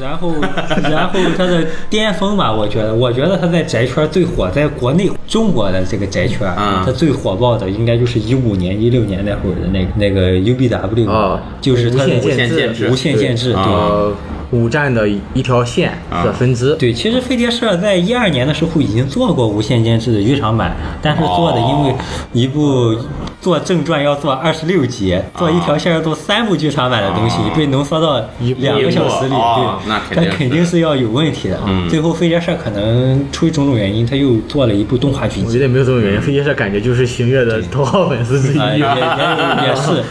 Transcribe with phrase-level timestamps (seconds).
[0.00, 0.32] 然后，
[0.90, 11.40] 然后他的巅峰吧，我觉得，我觉得他在宅圈最火，在国内中国的这个宅圈，嗯他最火爆的应该就是一五年、一六年那会儿的那个那个 UBW，、哦。
[11.60, 12.88] 就是他的无限限建制。
[12.90, 13.62] 无限建制，对。
[13.62, 14.12] 呃，
[14.52, 16.74] 五站的一条线的分支。
[16.76, 21.94] 对，其实飞碟社在一二年的时候已经做过无限监制的剧场版，但是做的因为
[22.32, 22.96] 一部
[23.40, 28.22] 做正传要做二十六集，做一条线要做三部剧场版的东西，被浓缩到
[28.58, 31.58] 两个小时里，对那肯对，定是它肯定是要有问题的。
[31.66, 35.58] 嗯最后飞碟社可能出于种种原因，他又做了一部动画剧集我觉。
[35.58, 38.58] 得也没有这种原因，飞碟社感觉就是星月的头号粉丝之一。
[38.58, 40.04] 啊，也也也也是。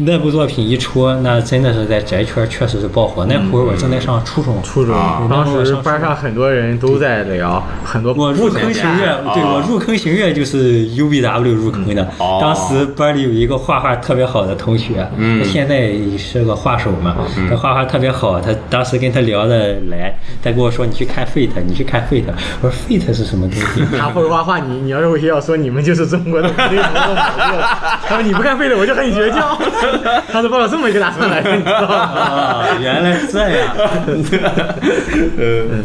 [0.00, 3.26] 那部作品一出，那真的是在宅圈确实是爆火。
[3.26, 12.06] 那会儿我正在上初中，初中啊，当时班上很多人都在聊，很多我入坑行月，对我入坑行月就是 UBW 入坑的。
[12.18, 17.16] 哦当时班里有一个画画特别好的同学，嗯他现在是个画手嘛，
[17.50, 18.40] 他画画特别好。
[18.40, 22.22] 他当时跟他聊的来，他跟我说：“你去看 Fate，你去看 Fate。”
[22.62, 26.68] 我说：“Fate 是什么东西？” 他会画画，你你要是回学校说你们就是中国的他
[28.14, 29.58] 说你不看 Fate，我就和你绝交。
[30.32, 31.94] 他是抱着这么一个打算来的， 你知道吗？
[31.96, 33.74] 啊，原来是这样。
[35.38, 35.84] 嗯，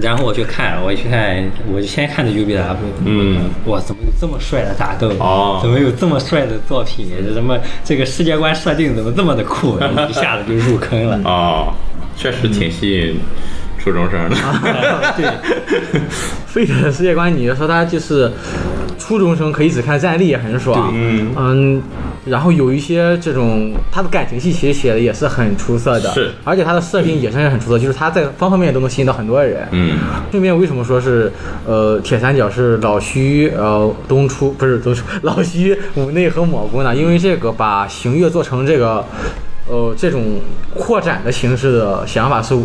[0.00, 2.76] 然后我去看，我去看，我就先看的 UBW。
[3.04, 5.08] 嗯，哇，怎么有这么帅的打斗？
[5.18, 7.08] 哦怎么有这么帅的作品？
[7.34, 9.78] 怎么这个世界观设定怎么这么的酷？
[10.08, 11.18] 一下子就入坑了。
[11.24, 11.72] 哦，
[12.16, 13.20] 确实挺吸引
[13.82, 14.36] 初中生的。
[15.16, 16.00] 对，
[16.46, 18.30] 废的世界观，你说他就是
[18.98, 21.82] 初中生可以只看战力也很爽，嗯嗯，
[22.26, 29.66] 然后有一些这种他的感情戏其实写的也是很出色的，是而且他的设定也是很出色，就是他在方方面面都能吸引到很多人。
[29.70, 29.96] 嗯，
[30.30, 31.32] 顺便为什么说是
[31.66, 36.94] 呃铁三角是老徐呃东出不是东出老徐五内和蘑菇呢？
[36.94, 39.04] 因为这个把行月做成这个。
[39.68, 40.40] 呃，这种
[40.74, 42.56] 扩展的形式的想法是，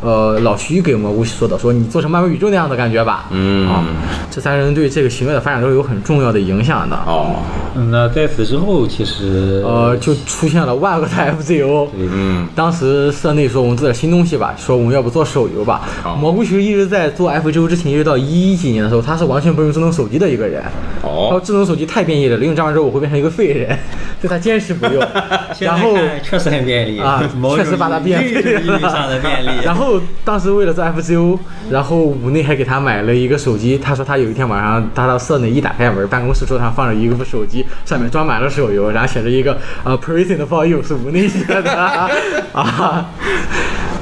[0.00, 3.26] 呃，老徐给蘑菇说的，说你做成漫威宇宙那样的感觉吧。
[3.30, 3.84] 嗯啊，
[4.30, 6.96] 这三人对这个行为的发展都是有很重要的影响的。
[7.06, 7.42] 哦，
[7.74, 11.88] 嗯那在此之后，其实呃，就出现了万恶的 FZO。
[11.96, 15.82] 嗯，当时社内说我们做点新东西吧，说我们要不做手游吧。
[16.04, 20.62] 哦蘑菇其实一直在做 FZO 之前，一直到一几年的时候，他是完全不用智能手机的一个人。
[21.02, 23.76] 然后哦，智能手机太便利了，领奖完之后我会变成一个废人，
[24.22, 25.02] 所以他坚持不用。
[25.60, 27.22] 然后确实很便利啊
[27.56, 29.50] 确实把它变 意义上的便利。
[29.64, 31.38] 然后当时为了做 FGO，
[31.70, 33.76] 然后五内还给他买了一个手机。
[33.76, 43.10] 他说他有一天晚上，他到社内一打开门，办公室桌上放着一个部手机，上面装满了手游，然后写着一个呃 “Prison for you” 是五内写的啊。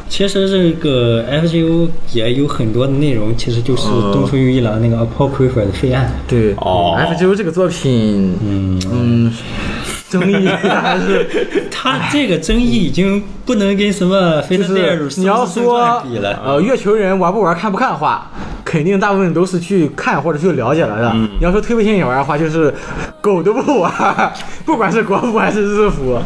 [0.08, 6.12] 其实这个 FGO 也有很多的内容，其实就是东出裕一郎那个 Apocrypha 的废案。
[6.26, 9.32] 对，哦，FGO 这个作品，嗯嗯，
[10.18, 11.26] 争议还是
[11.70, 16.36] 他这个争议已经不能跟什么《飞就是你要说比了。
[16.44, 18.28] 呃，月球人玩不玩、看不看的话，
[18.64, 21.12] 肯定大部分都是去看或者去了解了的。
[21.14, 22.74] 你要说推不推荐玩的话，就是
[23.20, 23.92] 狗都不玩，
[24.64, 26.20] 不管是国服还是日服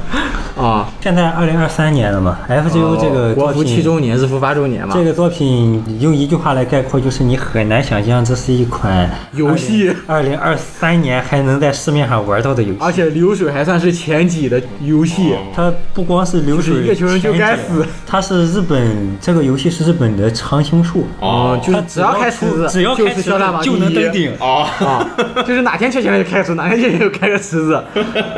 [0.58, 0.88] 啊。
[1.00, 4.94] 现在二零二三年了嘛，FGO 这个哦国服七周年，日服八周年嘛。
[4.94, 12.78] 这个作品用一句话来概括，就是你很难想象这是一款游戏二零二三年还能在市面上玩到的游戏。
[12.80, 17.86] 而且流水还算是前几的游戏，它不光是流水，是月球人就该死。
[18.06, 24.32] 它是日本这个游戏是日本的常青树，哦，就是只要开池子，只要开池销量就能登顶。
[24.38, 25.06] 哦， 啊，
[25.46, 27.74] 就是哪天缺钱了就开池，哪天缺钱就开个池子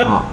[0.04, 0.24] 啊，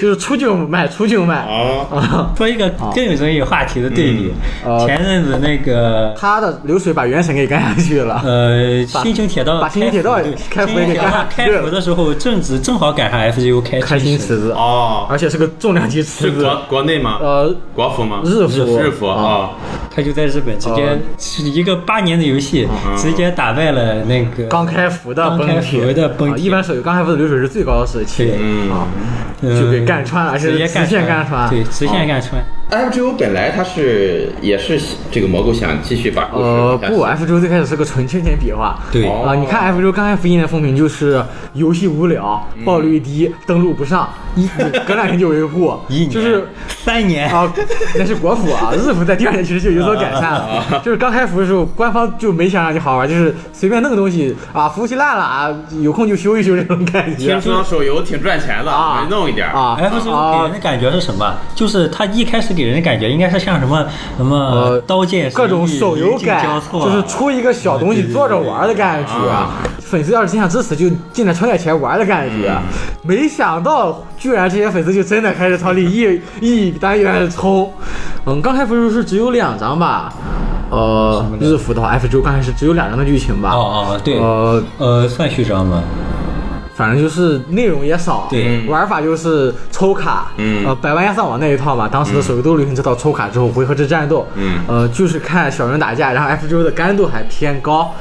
[0.00, 1.46] 就是出就卖，出就卖。
[1.48, 2.32] 哦，啊。
[2.36, 4.32] 说一个更有争议话题的对比，
[4.64, 17.18] 呃前阵子那个他的流水把原神给干下去了，呃把新京铁道把新情铁道对开服给新京铁道干开服的时候，正值正好赶上 FGO 开开新池池子，哦，而且是个重量级池子，是国国内吗？
[17.20, 18.20] 呃，国服吗？
[18.24, 18.78] 日服。
[18.78, 19.50] 日服啊，
[19.94, 20.98] 他就在日本直接
[21.50, 22.66] 一个八年的游戏，
[22.96, 25.86] 直接打败了那个刚开服的刚开崩铁。
[25.86, 28.38] 服的崩一般手游刚开服的流水是最高的时期对
[29.40, 32.42] 嗯就给干穿了，而且直接是直线干穿，对，直线干穿。
[32.70, 34.78] FGO 本来它是也是
[35.10, 38.78] 这个蘑菇想继续把故事呃，不，FGO 最开始是个纯圈钱笔画。
[38.92, 41.22] 对哦啊、你看 FGO 刚开服一年的风评就是
[41.54, 44.06] 游戏无聊、爆率低、登录不上，
[44.36, 44.46] 一
[44.86, 47.50] 隔两天就维护，一年就是 三年啊，
[47.96, 50.82] 那是国服啊，日服在第二年其实就有所改善了。
[50.84, 55.48] 就是刚开服的时候，官方就没想让你好好玩，就是随便弄个东西啊，服务器烂了啊，
[55.80, 59.48] 有空就修一修这种感觉听说手游挺赚钱的，啊没弄一点。
[59.48, 61.34] 啊 F 九给啊人的感觉是什么？
[61.54, 69.12] 就是它一开始给人的感觉应该是像什么什么呃刀剑各种手游感就是出一个小东西坐着玩的感觉。
[69.78, 72.54] 粉丝要是真想支持，就进来充点钱玩的感觉。
[73.02, 77.72] 没想到，居然这些粉丝就真的开始朝里一一单元的冲。
[78.26, 80.12] 嗯，刚开服是只有两张吧？
[80.70, 83.52] 呃，日服的话，F 周刚开始只有两张的剧情吧？
[83.54, 85.82] 哦哦对，呃，呃，算序章吗？
[86.78, 88.64] 反正就是内容也少，对。
[88.68, 90.64] 玩法就是抽卡，嗯。
[90.64, 94.58] 呃，百万亚上网那一套嘛，当时的手游都流行这套抽卡之后回合制战斗，嗯。
[94.68, 97.92] 呃，就是看小人打架，然后 F 九的干度还偏高，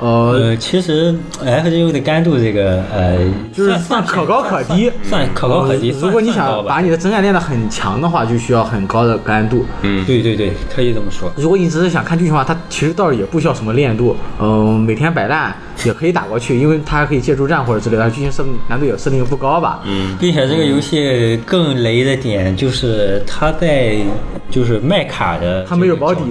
[0.00, 3.18] 呃，呃，其实 FGO 的干度这个呃，
[3.52, 5.92] 就是算算可高可低，算可高可低。
[5.92, 9.64] 呃如果你想把你你的真爱练得很强的话，就需要很高的干度。
[9.80, 11.32] 嗯，对对对，可以这么说。
[11.34, 19.80] 如果你只是想看剧情的话，它其实倒是也不需要什么练度，嗯、每天摆烂也可以打过去，因为它还可以借助战或者之类的，剧情设难度也设定不高吧。
[19.84, 23.96] 嗯并且这个游戏更雷的点就是它在
[24.50, 26.22] 就是卖卡的它没有保底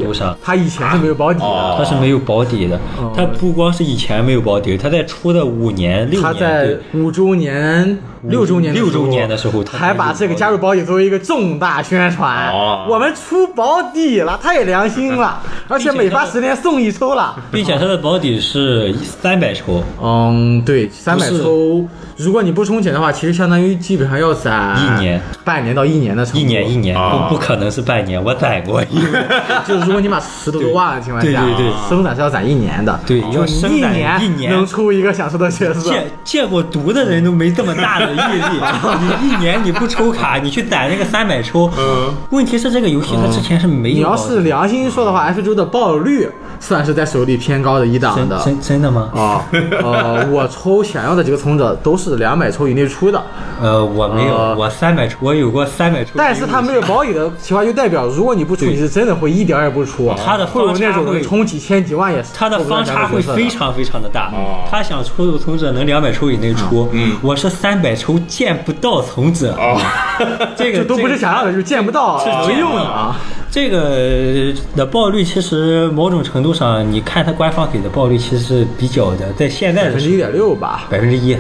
[0.42, 1.46] 它以前是没有保底的。
[1.46, 2.80] 哦它是没有保底的。
[3.16, 12.50] 它不光是以前没有保底，它在出的五年、六年，他在五周年、六周年的时候、六周年的时候它还把这个加入保底作为一个重大宣传。
[12.52, 17.36] 哦我们出保底了，太良心了， 而且每发十连送一抽了。
[17.52, 21.86] 并且它的保底是三百抽，嗯，对，三百抽，
[22.18, 26.40] 如果你不充钱的话，其实相当于基本上要攒一年、半年到一年的程度。
[26.40, 29.24] 一年一年，哦不不可能是半年，我攒过一个。
[29.68, 33.00] 就是如果你把石头都挖了的情况下，对对对生攒是要攒一年的。
[33.06, 35.90] 对要一年一年能出一个想抽的角色。
[35.90, 38.62] 见见过毒的人都没这么大的毅力。
[39.22, 41.70] 你一年你不抽卡，你去攒那个三百抽。
[41.78, 44.18] 嗯问题是这个游戏它之前是没有你要。
[44.24, 48.38] 是良心说的话，F 周的爆率算是在手里偏高的一档的。
[48.38, 49.10] 真真真的吗？
[49.24, 49.46] 啊，
[49.82, 53.24] 呃，我抽想要的几个从者都是两百抽以内出的，
[53.62, 56.12] 呃，我没有，呃我三百抽，我有过三百抽。
[56.16, 60.14] 但是他没有保底的情况，就代表如果你不出，你是真的会一点儿也不出。
[60.26, 64.68] 他的会有那种方差会充几千几万也是他的方差会非常非常的大哦。
[64.70, 69.54] 他想出的从者能两百抽以内出，嗯我是三百抽见不到从者。
[69.58, 69.80] 哦，
[70.58, 73.16] 这个这都不是想要的，就是见不到是能用的啊。
[73.54, 81.38] 这个的爆率其实某种程度上，你看它官方给的爆率其实是比较的，在现在的百分之一点六吧，百分之一，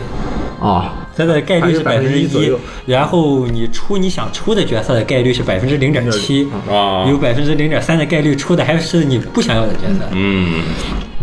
[0.62, 7.04] 啊，它的概率是百分之1%左一右，然后你出你想出的角色的概率是百分之零点七，啊。
[7.10, 10.06] 有百分之零点三的概率出的还是你不想要的角色。
[10.12, 10.62] 嗯，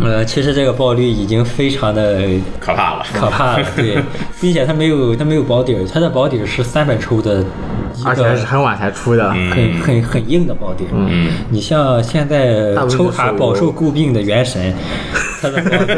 [0.01, 2.21] 呃，其实这个爆率已经非常的
[2.59, 3.97] 可怕了，可怕了，对，
[4.41, 7.41] 并且它没有它没有保底儿，它的保底儿是三百抽的
[7.90, 9.29] 一而且还是很晚才出的。
[9.31, 10.85] 很很很硬的保底。
[10.93, 14.73] 嗯，你像现在抽卡饱受诟病的原神，
[15.41, 15.93] 它的保底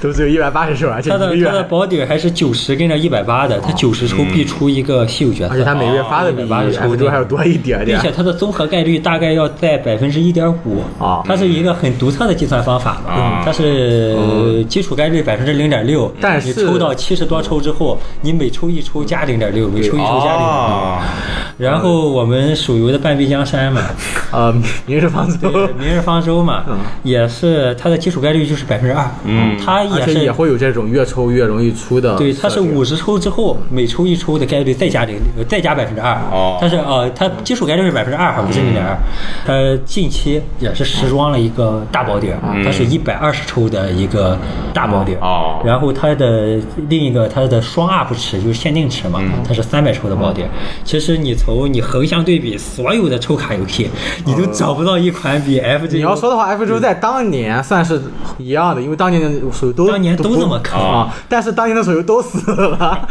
[0.00, 8.00] 都只有一百八十手，而且它的它的保底还是九十跟着一百八的，它九十抽必出一个稀有角色，而且它每月发的比180抽都还要多一点点。
[8.00, 20.97] 并且它的综合概率大概要在百分之一点五啊它是一个很独特的计算方法嘛，啊它是基础概率百分之零点六，但是你抽到七十多抽之后，你每抽一抽加零点六，每抽一抽加零点六。
[20.98, 21.02] 哦，
[21.58, 23.82] 然后我们手游的半壁江山嘛，
[24.32, 24.52] 呃，
[24.86, 26.64] 明日方舟，明日方舟嘛，
[27.02, 29.56] 也是它的基础概率就是百分之二，嗯。
[29.64, 36.14] 它也是也会有这种越抽越容易出的对，它是五十抽之后，每抽一抽的概率再加零，呃再加百分之二。
[36.30, 36.56] 哦。
[36.60, 38.96] 它是呃，它基础概率是百分之二，不是零点二。
[39.46, 39.52] 它
[39.84, 44.38] 近期也是时装了一个大宝底儿，它是一百二十抽的一个
[44.72, 45.14] 大宝底
[45.64, 50.48] 然后它的另一个它的双 UP 池就是限定池嘛，它是三百抽的宝底儿。
[50.88, 53.90] 其实你从你横向对比所有的抽卡游戏，
[54.24, 58.00] 你都找不到一款比 FG 你要说的话，F 周在当年算是
[58.38, 60.80] 一样的，因为当年的手游都当年都不这么坑。
[60.80, 63.06] 啊，但是当年的手游都死了。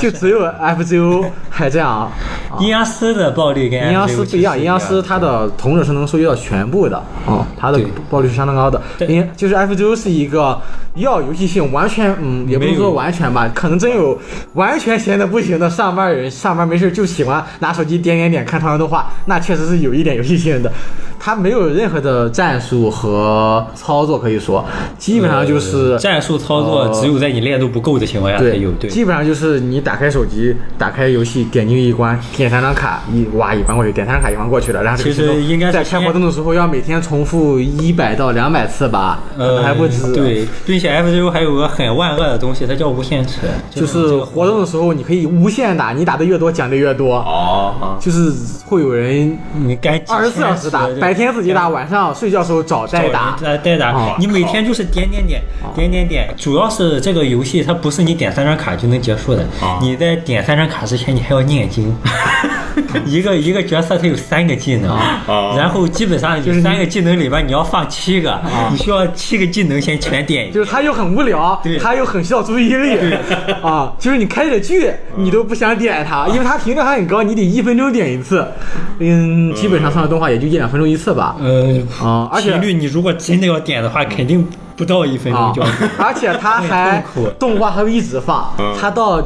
[0.00, 2.10] 就只有 FGO 还这样啊。
[2.58, 8.82] 阴阳师的暴力跟阴阳师不一样，阴阳师它的同者是能收集到全部的，嗯，它的对爆率是相当高的。
[8.98, 9.06] 对。
[9.06, 10.60] 因就是 FGO 是一个
[10.96, 14.18] 要游戏性完全，嗯，也不能说完全吧，可能真有
[14.54, 20.72] 完全闲的不行的上班人，上班没事就喜欢拿手机点点点看长人动画，那确实是有一点游戏性的。
[21.18, 24.64] 它没有任何的战术和操作可以说，
[24.96, 28.70] 基本上就是、呃战术操作，只有在你练度不够的情况下才有。
[28.72, 40.12] 对，基本上就是你打开手机，打开游戏，点进一关，点点三张卡一哇一关过去，点三张卡一关过去了，然后其实应该在开活动的时候要每天重复一百到两百次吧，可能呃，还不止。
[40.12, 43.40] 对，并且 FGO 还有个很万恶的东西，它叫无限池，
[43.74, 47.16] 就是活动的时候你可以无限打，你打的越多奖励越多。
[47.16, 48.32] 哦，就是
[48.66, 53.36] 会有人你该二十四小时打，白天自己打，晚上睡觉时候找代打。
[53.42, 55.40] 代代打啊，你每天就是点点点
[55.74, 59.42] 点点点，主要是这个游戏它不是你点三张卡就能结束的。
[59.60, 61.94] 啊，你在点三张卡之前你还要念经。
[63.06, 68.38] 一个一个角色它有三个技能，啊然后基本上就是三个技能里边你要放七个，
[68.70, 70.52] 你需要七个技能先全点。
[70.52, 73.14] 就是它又很无聊对，他又很需要注意力。
[73.62, 73.92] 啊！
[73.98, 78.46] 就是你开着剧，你都不想点它，因为它频率还很高，你得一分钟点一次。
[78.98, 81.36] 嗯，基本上上的动画也就一两分钟一次吧。
[81.40, 84.46] 嗯，啊，而且频率你如果真的要点的话，肯定
[84.76, 87.04] 不到一分啊钟就。，而且它 还
[87.38, 89.20] 动画还会一直放嗯，它到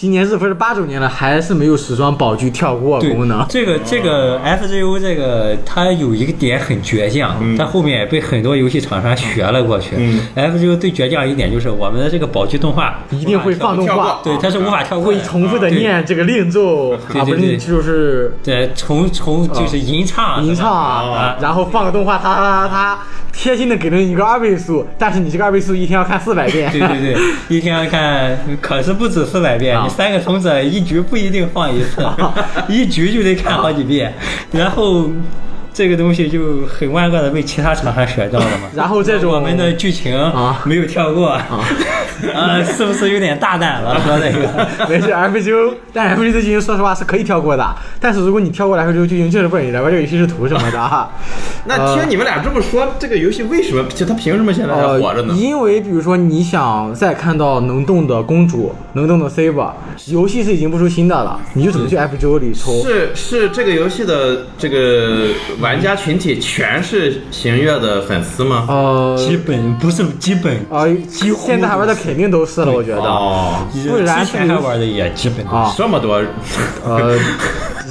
[0.00, 3.44] 今年日不是八周年了，还是没有时装宝具跳过对功能。
[3.50, 9.96] 这个这个 FGO 这个它有一个点很倔强，嗯它后面也被很多游戏厂商学了过去。
[9.98, 15.68] 嗯 FGO 最倔强一点就是我们的这个宝具动画一定会放动画，对，它是无法跳过，会重复的。
[15.68, 20.72] 念这个令咒啊，不对对对是就是对，重重就是吟唱，吟唱
[21.12, 22.98] 啊，然后放个动画，它它它
[23.34, 26.72] 贴心的给了你一个二倍速，但是你这个二倍速一天要看四百遍。
[26.72, 27.16] 对对对，
[27.54, 32.04] 一天要看，可是不止四百遍，三个虫子一局不一定放一次，
[32.68, 34.12] 一局就得看好几遍，
[34.52, 35.10] 然后。
[35.72, 38.68] 这个东西就很万恶的被其他厂商学到了嘛。
[38.74, 41.46] 然后这种我们的剧情啊没有跳过，啊，
[42.64, 44.00] 是不是有点大胆了？
[44.04, 47.66] 说这个， 没事，FGO，但 FGO 的剧情说实话是可以跳过的，
[48.00, 51.10] 但是如果你跳过了 FGO 剧情，确实不知道你来玩这个游戏是图什么的啊。
[51.66, 55.34] 那听你们俩这么说，这个游戏为什么就它凭什么现在还呃活着呢？
[55.34, 59.70] 因为比如说你想再看到能动的公主、能动的 Saber，
[60.06, 62.82] 游戏是已经不出新的了，你就只能去 FGO 里抽。
[62.82, 65.28] 是是这个游戏的这个
[65.60, 68.66] 玩家群体全是行月的粉丝吗？
[68.68, 70.96] 呃，基本不是基本啊，呃，
[71.36, 73.02] 现在还玩的肯定都是了，我觉得。
[73.02, 75.78] 哦，不然之前还玩的也基本都啊是。
[75.78, 76.20] 这么多，
[76.84, 77.16] 呃，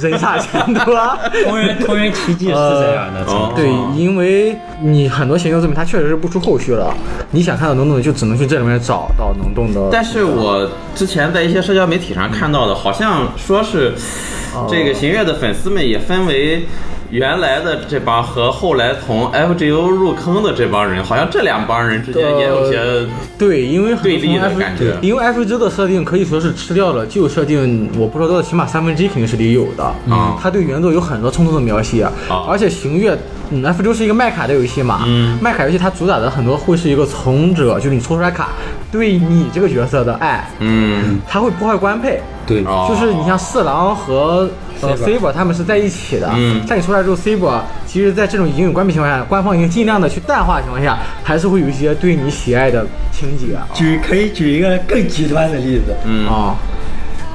[0.00, 1.18] 人傻钱多。
[1.44, 6.92] 同人同人奇迹是这样的，哦对，因为你很多行动作品它确实是不出后续了，
[7.30, 9.88] 你想看到能动的就只能去这里面找到能动的。
[9.90, 13.94] 但是我之前在一些社交媒体上看到的，好像说是
[14.68, 16.64] 这个行月的粉丝们也分为。
[17.10, 23.04] 原来的这帮和后来从 FGO 入坑的这帮人，好像这两帮人之间也有些
[23.36, 29.92] 对，因为对立的感觉因为 FGO 的设定可以说是吃掉了旧设定，我不知道多少，起码三分之一肯定是得有的。
[30.06, 33.18] 嗯它对原作有很多冲突的描写，啊而且行月，
[33.50, 38.50] 嗯，F 之是一个卖卡的游戏嘛，嗯卖卡游戏它主打的很多会是一个从者，就是你抽出来卡
[38.90, 42.20] 对你这个角色的爱，嗯，它会破坏官配。
[42.46, 44.48] 对，哦就是你像四郎和
[44.80, 53.66] 呃 Saber Saber 他们是在一起的，嗯但你出来之后，Saber 其实在这种已经有官配情况下，官方已经尽量的去淡化的情况下，还是会有一些对你喜爱的情节啊。
[53.72, 56.56] 举可以举一个更极端的例子，嗯啊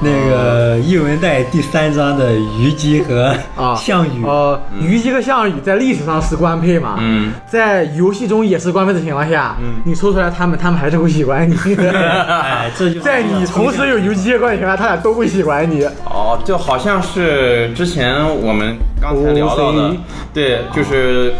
[0.00, 11.56] 那个译文带第三章的虞姬和啊， 项羽，呃，虞姬和项羽在历史上是官配嘛，嗯，在游戏中也是官配的情况下，你抽出来他们，他们还是会喜欢你。
[11.80, 15.82] 哎，这就是在你同时有虞姬和关羽情况下，他俩都会喜欢你。
[16.04, 19.96] 哦，就好像是之前我们刚才聊到的
[20.34, 21.32] 对，就是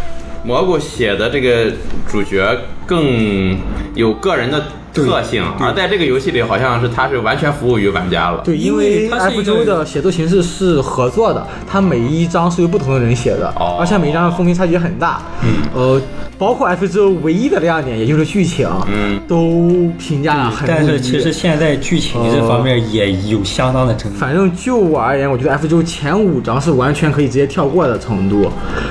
[0.45, 1.71] 蘑菇写的这个
[2.09, 3.57] 主角更
[3.95, 4.65] 有个人的
[5.05, 8.41] 特性，而在这个游戏里，好像是它是完全服务于玩家了。
[8.45, 15.21] 对，因因为为它 F 个周的写作形式是合作的，它每一章是由不同的人写的，哦而且每一章的风评差距很大。
[15.43, 16.03] 嗯，呃，
[16.39, 24.15] 包括 F 周唯一的亮点，也就是剧情，嗯，都评价了很但是其实现在剧情这方面也有相当的争议。
[24.17, 28.51] 反正就我而言，我觉得 F 周前五章是完全可以直接跳过的程度，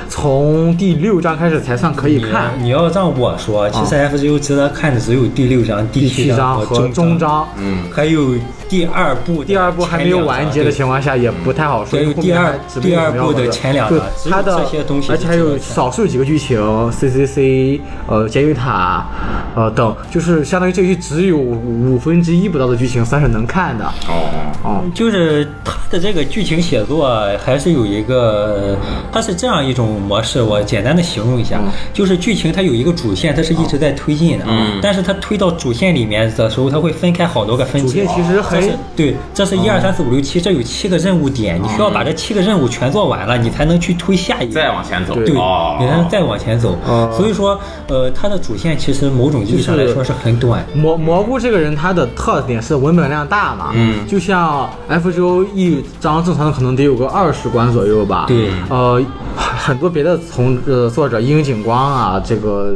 [0.09, 2.51] 从第六章开始才算可以看。
[2.61, 8.35] 你要让我说，其实 FGO 值得看的只有第六章、第第七章和中中，章，嗯，还有
[8.67, 11.99] 第二部第二部还没有完结的情况下，也不太好说。
[12.15, 16.59] 第二第二部的前两对章只有它的这些东西而且还有少数几个剧情
[16.91, 19.05] ，CCC，呃，监狱塔，
[19.55, 23.85] 呃等，就是相当于这个剧只有五分之一不到的剧情算是能看的。
[24.07, 24.29] 哦，
[24.63, 28.77] 哦，就是它的这个剧情写作还是有一个，
[29.11, 37.87] 它是这样一种模式，我简单的形容一下，嗯就是剧情它有一个主线，它是一直在推进的，嗯但是它推到主线里面的时候，它会分开好多个分支。
[37.87, 44.53] 主线其实很这是对，这是一二三四五六七，这有七个任务点，你需要把这七个任务全做完了，你才能去推下一个。
[44.53, 46.77] 再往前走，对你才能再往前走。
[46.85, 50.65] 哦所以说，呃，它的主线其实某种意义上来说是很短。
[50.73, 58.25] 蘑蘑菇这个人，他的特点是文本量大嘛，嗯就像 F 周一一章正常的可能得有个二十关左右吧。
[58.27, 59.01] 对呃，
[59.35, 62.75] 很多别的从呃作者樱井光啊，这个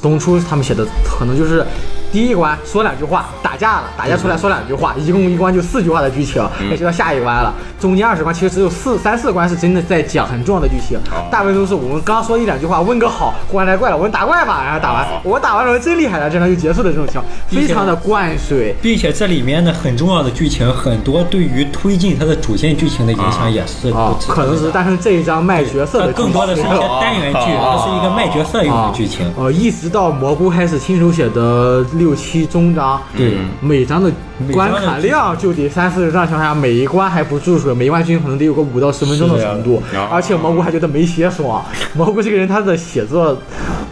[0.00, 1.64] 东出他们写的可能就是。
[2.12, 7.54] 第一关说两句话，打架了，打架出来说两句话，一共一关就四句话的剧情，那就到下一关了。
[7.80, 10.98] 中间二十关其实只有四三四关是真的在讲很重要的剧情，
[11.30, 18.74] 大部分都是我们刚说一两句话，问个好，关来怪了，我们打怪吧，然后打完，我打完了真厉害了，这样就结束的这种情况，非常的灌水。
[18.82, 29.30] 并且这里面的很重要的剧情，很多对于推进它的主线剧情的影响也是啊，可能是，但是这一章卖角色的更多的是一些单元剧，它是一个卖角色用的剧情。
[29.36, 33.34] 呃，一直到蘑菇开始亲手写的六七中章，对。
[33.60, 34.10] 每章的
[34.52, 41.64] 关卡量就得三四十张情况下，每一关还不注水，每一关剧情可能得有个五到十分钟的程度，而且蘑菇还觉得没写爽。
[41.94, 43.36] 蘑菇这个人他的写作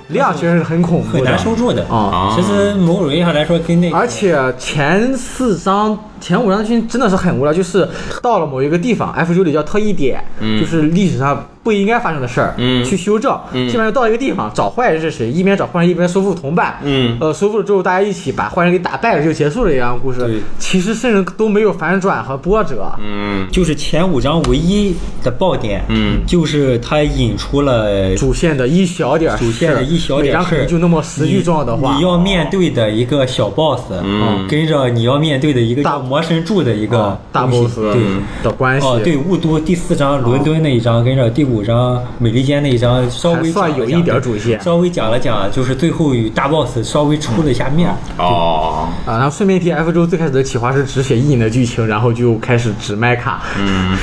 [0.08, 7.86] 量确实是很恐怖的，很难收住的啊其实某种意义上来说，跟那个而且前四章、前五章剧情真的是很无聊，就是
[8.22, 10.22] 到了某一个地方，F 九里叫特异点，
[10.60, 13.38] 就是历史上不应该发生的事儿，嗯去修正。
[13.52, 20.42] 基本上到一个地方找坏人是谁，一边找坏人一边收复同伴，嗯呃，收复了之后大家一起把坏人给打败了就结束了一样的故对。
[20.58, 22.90] 其实甚至都没有反转和波折。
[23.00, 31.96] 嗯就是前五章唯一的爆点，嗯就是它引出了主线的一小点主线的一小点每章可能事就那么十句重要的话。
[31.96, 38.02] 你要面对的一个小 boss，嗯跟着你要面对的一个大魔神柱的一个啊大 boss 对。
[38.42, 38.86] 的关系。
[38.86, 47.88] 哦，对，雾都第四章伦敦那一章，跟着第五章美利坚那一章稍微算有一点主线稍微讲了讲，就是最后与大 boss 稍微出了一下面。
[48.18, 53.96] 哦，啊，然后顺便提，F 周最开始的企划是只写一影的剧情，然后就开始只卖卡，嗯，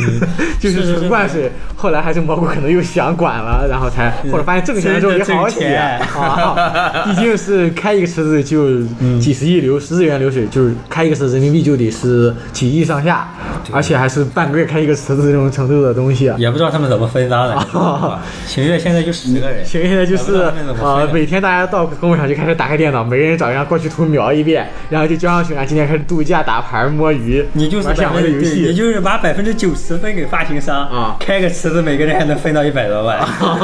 [0.58, 1.52] 就是纯灌水。
[1.78, 8.82] 后来还是蘑菇可能又想管了，然后才或者发现挣钱了之后也好真的写啊， 毕竟是开一个池子就
[9.20, 13.28] 几十亿流十日元流水，就是开一个池子人民币就得是几亿上下，
[13.72, 16.32] 而且还是半个月开一个池子这种程度的东西。
[16.38, 18.18] 也不知道他们怎么分赃的。
[18.46, 20.50] 秦 月现在就十个人，行，现在就是
[20.82, 28.74] 呃，每天大家到工位上就开始打开电脑，每个人找一张过去图描一遍，然后就交上去，今天开始度假、打牌、摸鱼，你就是玩想玩的游戏你。
[28.74, 33.18] 就是把百分之九十分给发行商啊开个池子，每个人还能分到一百多万。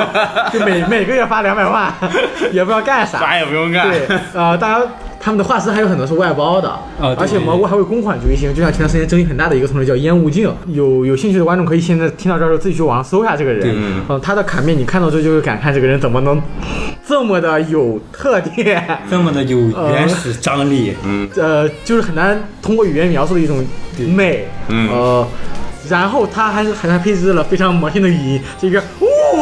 [0.52, 1.92] 就每每个月发两百万，
[2.52, 3.18] 也不知道干啥。
[3.18, 3.88] 啥也不用干。
[3.88, 4.82] 对，呃，当然
[5.22, 13.72] 他们的画师还有很多是外包的，对而且蘑菇还会公款追星，就像前段时间争议很大的一个同学叫烟雾镜，有有兴趣的观众可以现在听到这儿的时候自己去网上搜一下这个人，对
[14.08, 16.42] 嗯、他的卡面你看到之后就会感叹这个人怎么能
[17.06, 18.98] 这么的有特点。
[19.08, 19.58] 这么的有
[19.92, 23.64] 原始张力，嗯呃，就是很难通过语言描述的一种
[23.98, 24.90] 美，嗯。
[24.90, 25.26] 呃，
[25.88, 28.82] 然后他还是还配置了非常魔性的语音，这个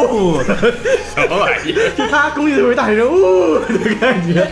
[0.07, 1.91] 呜， 什么玩意儿？
[1.95, 4.47] 就他攻击的时候大声呜的感觉，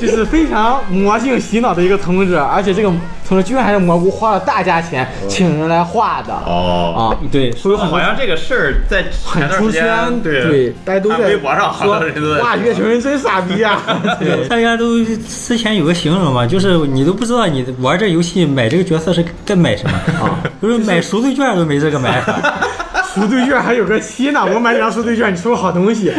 [0.00, 2.90] 就是非常魔性洗脑的一个同志，而且这个
[3.26, 12.00] 同志居然还是蘑菇花了大价钱请人来画的，哦，啊，对，所以好像这个事儿在很出圈，间，对，大家都在微博上好说
[12.42, 13.80] 哇，月球人真傻逼啊，
[14.20, 14.46] 对。
[14.48, 22.34] 大家都之前有个形容嘛，就是你都不知道你玩这游戏买这个角色是在买什么啊，就是买赎罪券都没这个买法。
[23.14, 26.12] 赎罪券还有个期呢，我买两张赎罪券，你出个好东西。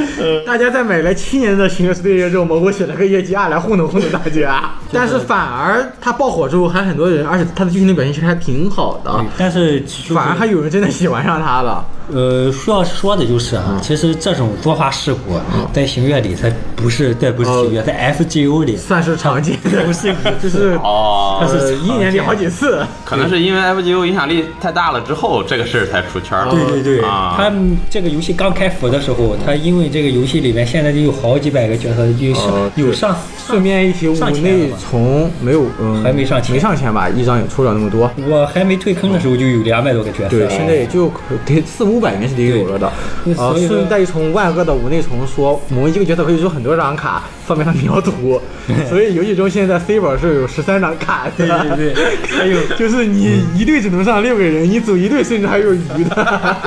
[0.45, 4.71] 大家在买了七年的星月赎罪券之后，蘑菇写了个业绩二来糊弄糊弄大家。
[4.93, 11.83] 但是反而他爆火之后，还很多人，而且他的剧情的表现其实还挺好的，但是反而还有人真的喜欢上他了。
[12.13, 15.39] 呃，需要说的就是啊，其实这种作画事故
[15.73, 22.85] 在星月里它不是，在不是星月，在 FGO 里算是常见的，不是 就是哦，它是呃一年里好几次。
[23.03, 26.51] 可能是因为 FGO 影响力太大了之后，这个事儿才出圈了。
[26.51, 27.51] 对对对，啊他
[27.89, 38.09] 这个游戏刚开服的时候，他因为这个游戏里面现在就有好几百个角色，有上呃有上顺便一提，五内从没有，嗯，还没上千没上千吧，一张也出不了那么多。
[38.27, 42.91] 我还没退坑的时候就有两百多个角色，对，现在也就可得四五百应该是得有了的。
[43.23, 48.39] 对呃，所以说顺带一从万恶的五内从说，某一个角色可以出很多张卡，方便他描图。
[48.89, 51.47] 所以游戏中现在 Saber 是有十三张卡的。
[51.47, 56.57] 对对对，还有 就是你一队只能上六个人，你组一队甚至还有余的。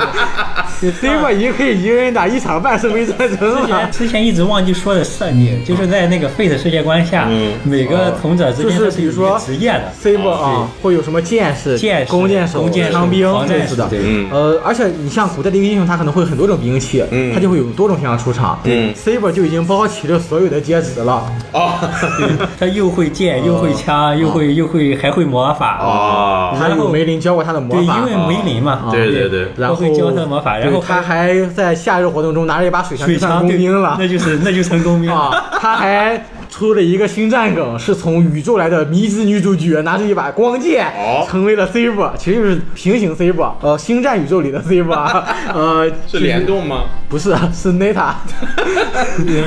[0.79, 3.89] Saber 已经可以一个人打一场半圣杯战争之前了。
[3.91, 7.27] 之前一直忘记说的设定，就是在那个 Fate 世界观下，
[7.63, 9.91] 每个从者之间就是比如说职业的。
[10.01, 13.89] Saber 啊，会有什么剑士、剑士弓箭手、弓箭手枪兵防战类似的士。
[13.89, 18.57] 对嗯呃，而且你像古代的一个英雄，他可能会有很多种兵器，嗯他就会有多种形象出场。
[18.63, 21.25] 嗯，Saber 就已经包齐了所有的阶值了。
[21.51, 21.73] 哦
[22.57, 25.79] 他又会剑，又会枪，又会又会还会魔法。
[25.81, 35.15] 哦，他有梅林教过他的魔法对，法因，为梅林嘛，啊对对对，然后会教他魔法，然后他还在夏日活动中拿着一把水枪水枪对工兵了那就是那就成工兵了。
[35.15, 46.85] 啊，他还出了一个星战梗，是从宇宙来的迷之女主角拿着一把光剑，哦成为了 Saber，其实就是平行 Saber，呃，星战宇宙里的 Saber， 呃，是联动吗？
[47.07, 48.13] 不是，是 Neta。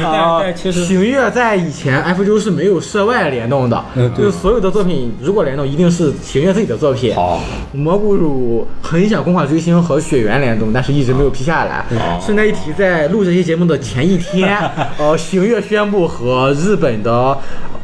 [0.02, 7.14] 但啊，但其实星月在以前 FGO 是没有涉外联动的，嗯就是所有的作品如果联动，一定是行月自己的作品。
[7.14, 7.40] 哦，
[7.72, 11.84] 蘑菇乳很想公款追星和雪原联动，但是一直没有批下来。
[11.98, 14.58] 哦顺带一提，在录这期节目的前一天，
[14.98, 17.38] 呃，行月宣布和日本的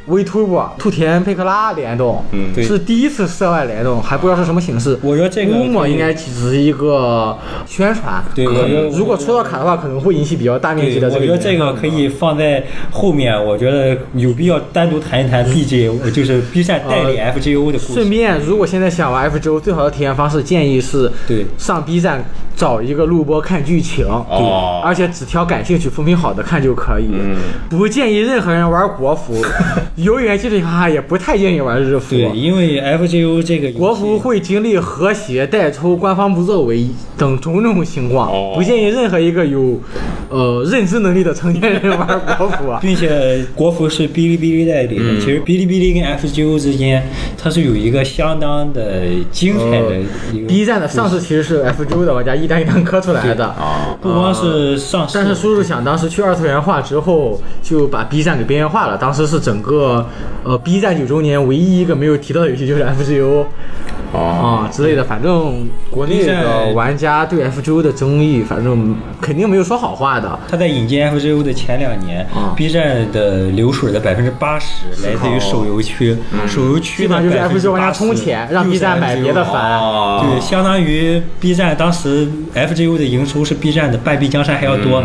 [0.09, 4.99] VTuber 兔田佩克拉联动，嗯对是第一次涉外联动，还不知道是什么形式。
[5.03, 8.23] 我觉得这个估摸应该只是一个宣传。
[8.35, 11.21] 对我觉得如果抽到卡的话，可能会引起比较大面积对，的这个。
[11.21, 17.95] 我觉得这个可以放在后面，我觉得有必要单独谈一谈 BJ，就是 B 站代理 FGO 的故事。
[17.95, 22.25] 顺便，如果现在想玩 FGO，最好的体验方式建议是对上 B 站
[22.57, 27.09] 找一个录播看剧情，哦而且只挑感兴趣、风评好的看就可以。
[27.11, 27.37] 嗯
[27.69, 29.35] 不建议任何人玩国服，
[29.99, 32.15] 游园基本上也不太建议玩日服。
[32.15, 39.81] 对，因为 FGO 这个国服会经历和谐、代抽、官方不作为等种种情况，哦不建议任何一个有
[40.31, 42.07] 呃认知能力的成年人玩
[42.39, 42.79] 国服啊。
[42.83, 47.03] 并且国服是哔哩哔哩代理的，嗯其实哔哩哔哩跟 FGO 之间，
[47.37, 49.97] 它是有一个相当的精彩的
[50.33, 50.43] 一个。
[50.43, 53.47] 呃 B 站的上市其实是 FGO 的玩家一单一单磕出来的。
[53.47, 58.97] 啊，不光是上市，但是叔叔想，当时去二次元化之后，就把 B 站给边缘化了。
[58.97, 59.88] 当时是整个
[60.45, 63.45] 呃 B 站九周年唯一一个没有提到的游戏就是 FGO
[64.13, 65.05] 哦，啊之类的。
[65.05, 70.39] 反正国内的玩家对 FGO 的争议，反正肯定没有说好话的。
[70.49, 79.79] 他在引进 FGO 的前两年、啊 b 站的流水的百分之八十来自于手游区，手游区的基本上就是 FGO 玩家充钱，让 B 站买别的番。
[79.79, 85.03] 哦，对，相当于 B 站当时 FGO 的营收是 B 站的半壁江山还要多。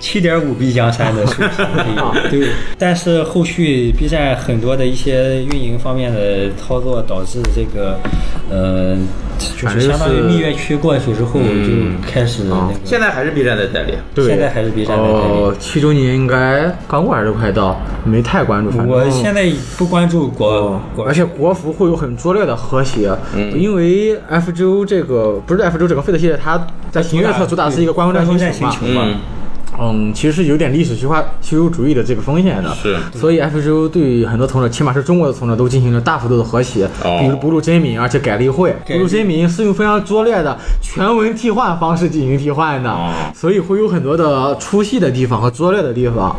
[0.00, 1.94] 七点五壁江山的水平，
[2.30, 7.98] 对，但是后续 B 站很多的一些运营方面的操作，导致这个，
[8.50, 8.96] 呃，
[9.38, 12.00] 就是相当于蜜月期过去之后，嗯。
[12.00, 13.92] 就开始那个，现在还是 B 站的代理。
[14.14, 15.18] 对，现在还是 B 站的代理。
[15.18, 18.70] 哦，七周年应该刚过还是快到，没太关注。
[18.88, 23.52] 我现在不关注国国，而且国服会有很拙劣的和谐，嗯。
[23.60, 29.06] 因为 FGO 这个不是 FGO 整个 Fate 系列，它在行月侧主打是一个官方官方战星球嘛，
[29.80, 32.74] 嗯，嗯，其实是有点历史虚化、虚无主义的这个风险的。
[32.74, 38.70] 是所以 FGO 对很多从者，起码是中国的从者，都进行了大幅度的和谐，哦比如不入真名，而且改了一会。
[38.86, 46.36] 改不入真名是用非常拙劣的全文替换方式进行替换的，哦所以会有很多的出戏的地方和拙劣的地方。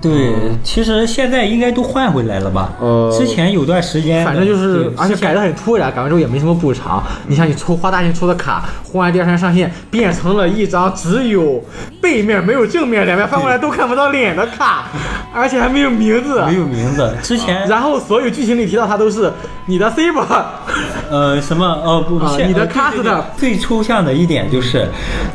[0.00, 2.72] 对，其实现在应该都换回来了吧？
[2.80, 7.02] 呃之前有段时间，反正就是，而且改的很突然，改完之后也没什么补偿。
[7.26, 11.62] 你像你抽花大钱抽的卡，忽然第二天上线变成了一张只有
[12.00, 14.86] 背面没有正面，两边翻过来都看不到脸的卡，
[15.32, 16.42] 而且还没有名字。
[16.44, 17.14] 没有名字。
[17.22, 19.32] 之前然后所有剧情里提到他都是
[19.66, 20.44] 你的 Saber，
[21.08, 21.64] 呃什么？
[21.64, 24.88] 哦不，现啊你的呃对对 cast 对最抽象的一点就是，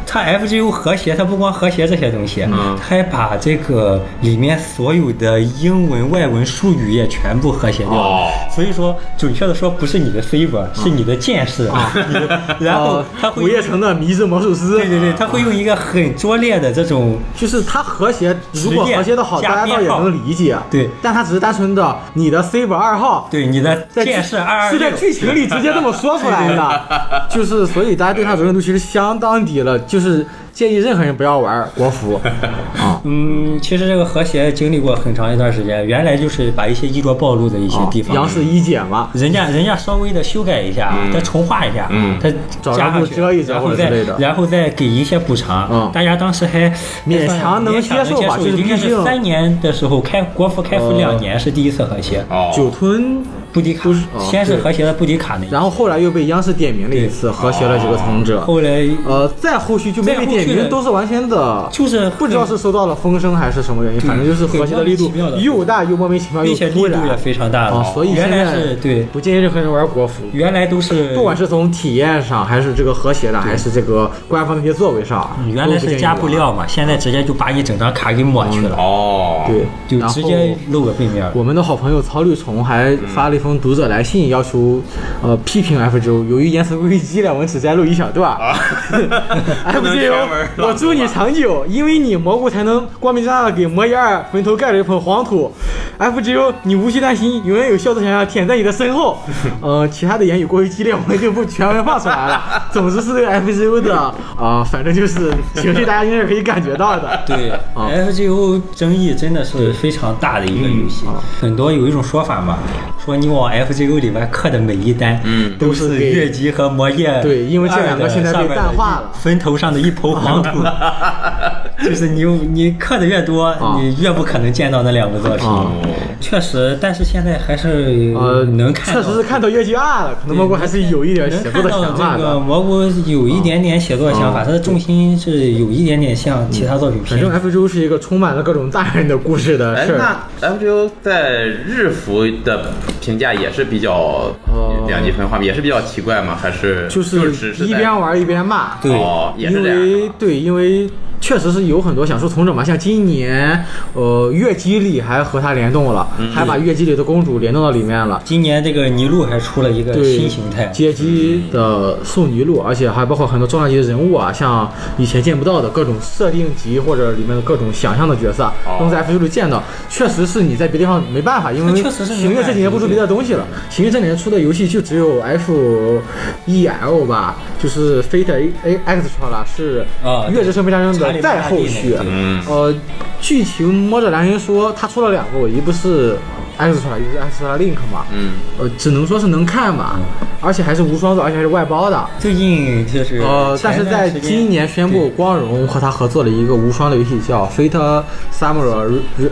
[0.06, 8.28] 它 FGO 和谐，它不光和谐这些东西，嗯它还把这个里面所有的英文外文术语也全部和谐掉。
[8.54, 11.72] 所以说，准确的说，不是你的 Saber，是你的剑士。
[12.10, 20.58] 你的然后呃它会午夜城的迷之魔术师，对对对，他会用一个很拙劣的这种就是它和谐，如果和谐的好，大家倒也能理解。
[20.70, 20.90] 对。
[21.02, 26.82] 但它只是单纯的你的 Saber 二号，对你的在剑士二二是在剧情里直接这么说出来的，
[27.30, 32.20] 就是所以大家对它容忍度其实相当低了，就是建议任何人不要玩国服
[32.78, 33.02] 啊。
[33.06, 42.32] 嗯，其实这个和谐经历过很长一段时间，原来就是把一些衣着暴露的一些地方，杨氏一姐嘛，人家人家稍微的修改一下，再重画一下，嗯再
[42.62, 46.70] 加上去，然后再然后再给一些补偿，嗯大家当时还
[47.08, 58.42] 勉强能接受吧就是应该毕竟是三年的时候开国服开服呃两年是第一次和谐，哦，九吞，布迪卡都是哦先是对和谐的布迪卡那一，然后后来又被央视点名了一次，和谐了几个从者。
[58.42, 70.24] 后来呃，再后续就没被点名，再后续的都是完全的，就是不知道是收到了风声还是什么原因，反正就是和谐的力度对莫名其妙的又大又莫名其妙又并且力度也非常大啊，所以原来是对，不建议任何人玩国服。
[70.32, 81.26] 原来都是不管是从体验上，还是这个和谐的，还是这个官方的一些作为上，嗯原来是加布料嘛，现在直接就把你整张卡给抹去了，哦，对，就然后直接露个背面。
[81.34, 84.82] 我们的好朋友曹绿虫还发了一封读者来信，要求
[85.24, 88.38] 呃批评 FGO，由于言辞危机了，我们只摘录一小段。
[88.92, 95.52] 不能全文 FGO，我祝你长久，因为你蘑菇才能光明正大的给魔一二坟头盖了一捧黄土。
[95.98, 99.18] FGO，你无需担心，永远有笑着想要舔在你的身后。
[99.62, 102.42] 呃，其他的言语过于激烈，我们就不全文放出来了。
[102.72, 107.20] 总之是这个 FGO 的啊、反正就是情绪，大家应该是可以感觉到的。
[107.26, 112.58] 对啊，FGO 争议真的是非常大的一个游戏嗯啊，很多有一种说法嘛，
[113.04, 120.60] 说你往 FGO 里面刻的每一单，嗯都是月姬和魔夜对因为这两个现在被淡化了一坟头上的一抔黄土，
[121.86, 125.72] 就是你你刻的越多，你越不可能见到那两个作品啊。
[126.20, 132.40] 确实，但是现在还是呃，能看到，确实是看到越剧二了，可能蘑菇还是有一点写作的看到这个。
[132.40, 139.98] 蘑菇有一点点写作的想法，啊它的重心是有一点点像其他作品偏反正 FGO 是一个充满了各种大人的故事的哎，事。
[139.98, 142.66] 那 FGO 在日服的
[143.00, 146.36] 评价也是比较呃两极分化，也是比较奇怪吗？
[146.40, 148.76] 还是就只是一边玩一边骂。
[148.82, 149.80] 对哦，也是因这样。
[149.80, 150.90] 为对，因为
[151.22, 158.22] 确实是有很多想说从者嘛，像今年，呃，月姬里还和它联动了，嗯还把月姬里的公主联动到里面了。
[158.24, 168.78] 今年这个尼禄还出了一个对新形态，街机的送尼禄，而且还包括很多重量级的人物啊，像以前见不到的各种设定集或者里面的各种想象的角色，哦。
[168.80, 169.62] 都在 F 九里见到。
[169.90, 176.02] 确实是你在别的地方没办法，因为行月这几年不出别的东西了，行月这几年出的游戏就只有 F
[176.46, 181.96] E L 吧，就是 Fate A A Extra 啦，是啊月之圣杯战争的再后续。
[182.02, 182.74] 嗯，呃，
[183.20, 186.16] 剧情摸着良心说，他出了两个，一部是
[186.58, 188.06] Extra，一个是 Extra Link 嘛。
[188.14, 190.00] 嗯，呃，只能说是能看吧，
[190.42, 192.06] 而且还是无双的，而且还是外包的。
[192.20, 198.04] 最近就是呃，但是在今年宣布，光荣和他合作了一个无双的游戏，叫《Fate
[198.38, 198.88] Summer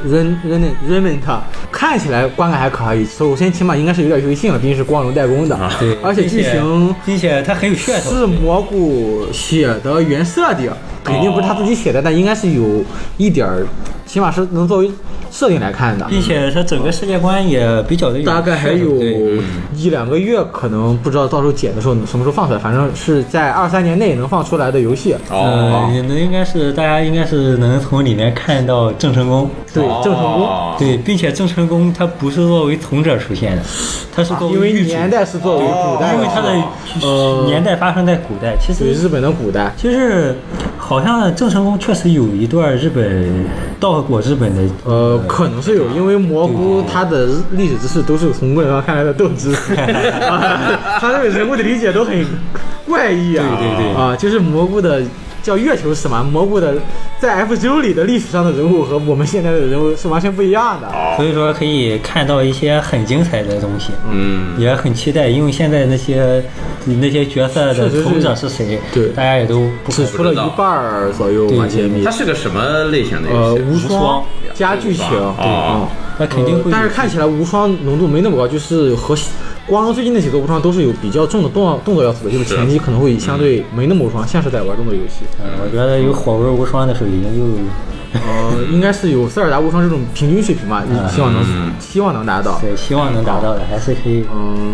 [0.08, 1.20] Ren Ren Remnant》，
[1.72, 3.06] 看起来观感还可以。
[3.06, 5.58] 首先，起码应该是有点游戏性了，毕竟是光荣代工的。
[5.80, 10.72] 对，而且剧情并且它很有噱头，是蘑菇写的原设定，
[11.08, 12.84] 肯定不是他自己写的，但应该是有
[13.18, 13.66] 一点儿，
[14.06, 14.92] 起码是能作为
[15.32, 16.06] 设定来看的。
[16.10, 19.02] 并且它整个世界观也比较的有大概还有
[19.74, 25.16] 一两个月，可能不知道到时候剪的时候什么时候放出来，反正是在二三年内能放出来的游戏。
[25.30, 25.90] 哦。
[25.94, 33.62] 呃，，应该是大家应该是能从里面看到郑成功，对，郑成功，哦对，并且郑成功他不是作为从者出现的，
[34.16, 36.50] 他是作因为年代是作为古代的，因为他的
[37.02, 39.74] 呃年代发生在古代，其实对日本的古代。
[39.78, 40.36] 就是
[40.88, 43.46] 好像郑成功确实有一段日本
[43.78, 52.26] 到过日本的呃，可能是有，因为蘑菇他的历史知识都是从文上看来的斗知识， 啊他对人物的理解都很
[52.88, 53.46] 怪异啊。
[53.60, 54.02] 对对对。
[54.02, 55.02] 啊，就是蘑菇的
[55.48, 56.76] 叫月球史嘛，蘑菇的
[57.20, 60.90] 在 F 九里的历史上的人物和我们现在的人物是完全不一样的。
[61.16, 66.44] 所以说可以看到一些很精彩的东西，嗯，也很期待，因为现在那些
[66.84, 68.50] 那些角色的从者是。
[68.50, 69.08] 谁，对。
[69.10, 72.12] 大家也都不出了一半儿左右吧，对揭秘它。
[72.12, 73.64] 是个什么类型的呃，游戏？
[73.64, 74.00] 无双。
[74.00, 74.24] 双。
[74.54, 75.36] 加剧情，对哦。
[75.38, 75.88] 啊。
[76.18, 79.16] 那肯定会但是看起来无双浓度没那么高，就是和
[79.68, 85.26] 光荣最近的几座无双都是有比较重的动作动作要素的，就是是前期可能会相对没那么无双，像是在玩动作游戏。
[85.44, 87.46] 嗯，我觉得有火味无双的时候已经又
[88.14, 92.58] 呃，应该是有塞尔达无双这种平均水平吧，嗯希望能嗯希望能达到。
[92.62, 94.24] 对希望能达到的，还是可以。
[94.34, 94.74] 嗯，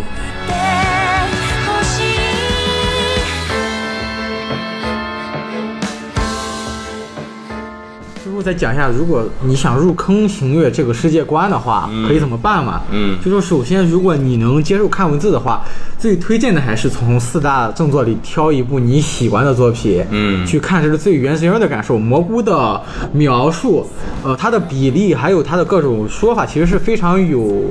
[8.43, 12.81] 再讲一下，如果你想入坑行月这个世界观的话，嗯可以怎么办嘛？
[12.91, 15.63] 嗯就说首先，如果你能接受看文字的话，
[15.97, 21.97] 最推荐的还是从四大正作里挑一部你喜欢的作品，嗯去看，这是最原始人的感受。
[21.97, 22.81] 蘑菇的
[23.13, 23.87] 描述，
[24.23, 27.63] 呃，它的比例还有它的各种说法，其实是非常有，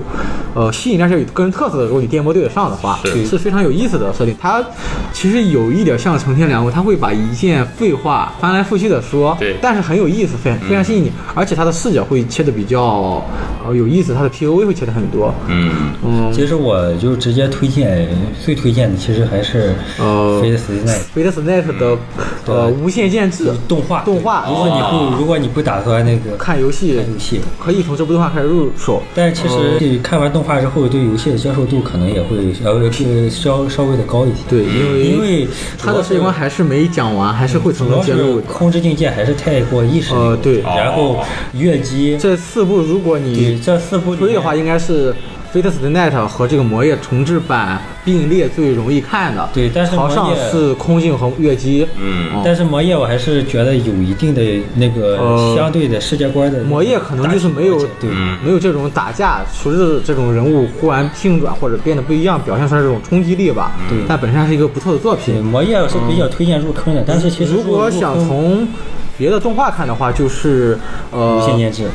[0.54, 1.84] 呃，吸引力而且有个人特色的。
[1.84, 4.34] 如果你电波对得上的话，是是非常有意思的设定。
[4.40, 4.64] 它
[5.12, 13.24] 其实有一点像成天良物，它会把一件废话翻来覆去的说，对但是很有意思，非非常吸引你，而且它的视角会切的比较
[13.66, 15.34] 呃有意思，它的 POV 会切的很多。
[15.48, 15.70] 嗯，
[16.04, 18.08] 嗯，其实我就直接推荐，
[18.44, 20.42] 最推荐的其实还是呃
[21.14, 21.96] 《Fate 斯奈特的
[22.46, 24.02] 呃无限限制动画。
[24.02, 29.02] 动画如果你不如果你不打算那个看游戏看游戏，可以从这部动画开始入手。
[29.14, 32.90] 但是其实你看完动画之后，对游戏的接受度可能也会稍微
[33.30, 34.36] 稍稍微的高一些。
[34.48, 35.48] 对，因为因为
[35.78, 38.42] 它的世界观还是没讲完，还是会从接入的。
[38.42, 41.22] 空之境界还是太过意识呃，对，然后
[41.54, 45.12] 月姬这四部如果对你这四部里推的话，应该是
[45.54, 49.48] 《Fate Stay Night》和这个《魔夜》重置版并列最容易看的。
[49.52, 51.86] 对但是朝上魔夜是空镜和月姬。
[52.00, 54.42] 嗯但是魔夜我还是觉得有一定的
[54.76, 56.64] 那个呃相对的世界观的。
[56.64, 63.72] 魔夜可能就是没有对嗯没有这种打架，除了这种人物忽然性转或者变得不一样，表现出来这种冲击力吧。
[63.88, 65.44] 对但本身还是一个不错的作对品。
[65.44, 68.66] 魔夜我是比较推荐入坑的，但是其实如果想从
[69.22, 70.76] 别的动画看的话，就是
[71.12, 71.86] 呃，无限建制，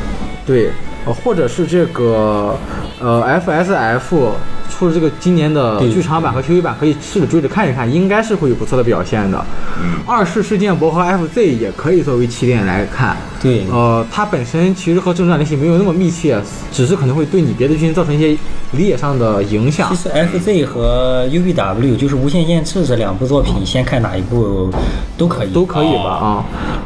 [0.46, 0.72] 对，
[1.06, 2.58] 呃，或者是这个
[3.02, 4.32] 呃 FSF
[4.70, 9.46] 出了这个今年的剧场版和 TV 版，可以试着追着看一看，应该是会有不错的表现的。
[9.84, 13.18] 嗯二世事件簿和 FZ 也可以作为起点来看。
[13.42, 16.40] 对呃，它本身其实和正传联系没有那么密切，
[16.72, 18.38] 只是可能会对你别的剧情造成一些
[18.72, 20.04] 理解上的影响其。
[20.04, 24.72] 实 FZ 和 UBW 就是无限剑制这两部作品，先看哪一部
[25.18, 25.48] 都可以。
[25.54, 26.46] 都可以吧啊，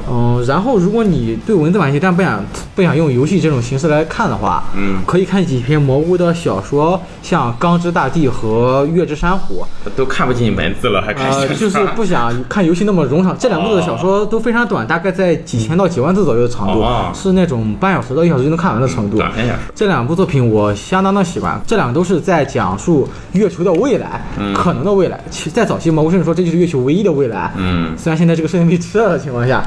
[0.10, 2.44] 嗯，然后如果你对文字感兴趣，但不想
[2.76, 13.36] 不想用游戏这种形式来看的话，嗯可以看几篇蘑菇的小说，像《钢之大地》和《月之珊瑚》，都看不进文字了，还看呃，就是不想看游戏那么冗长。
[13.38, 19.18] 这两部的小说都非常短，大概在几千到几万字左右的长度，哦是那种半小时到一小时就能看完的程度。
[19.18, 19.60] 短篇小说。
[19.74, 25.20] 这两部作品我相当的喜欢，这两个都是在讲述月球的未来，嗯可能的未来。
[25.30, 27.52] 其在早期蘑菇甚至说这就是月球唯一的未来。
[27.56, 29.64] 嗯虽然现在这个设定被吃了的情况下，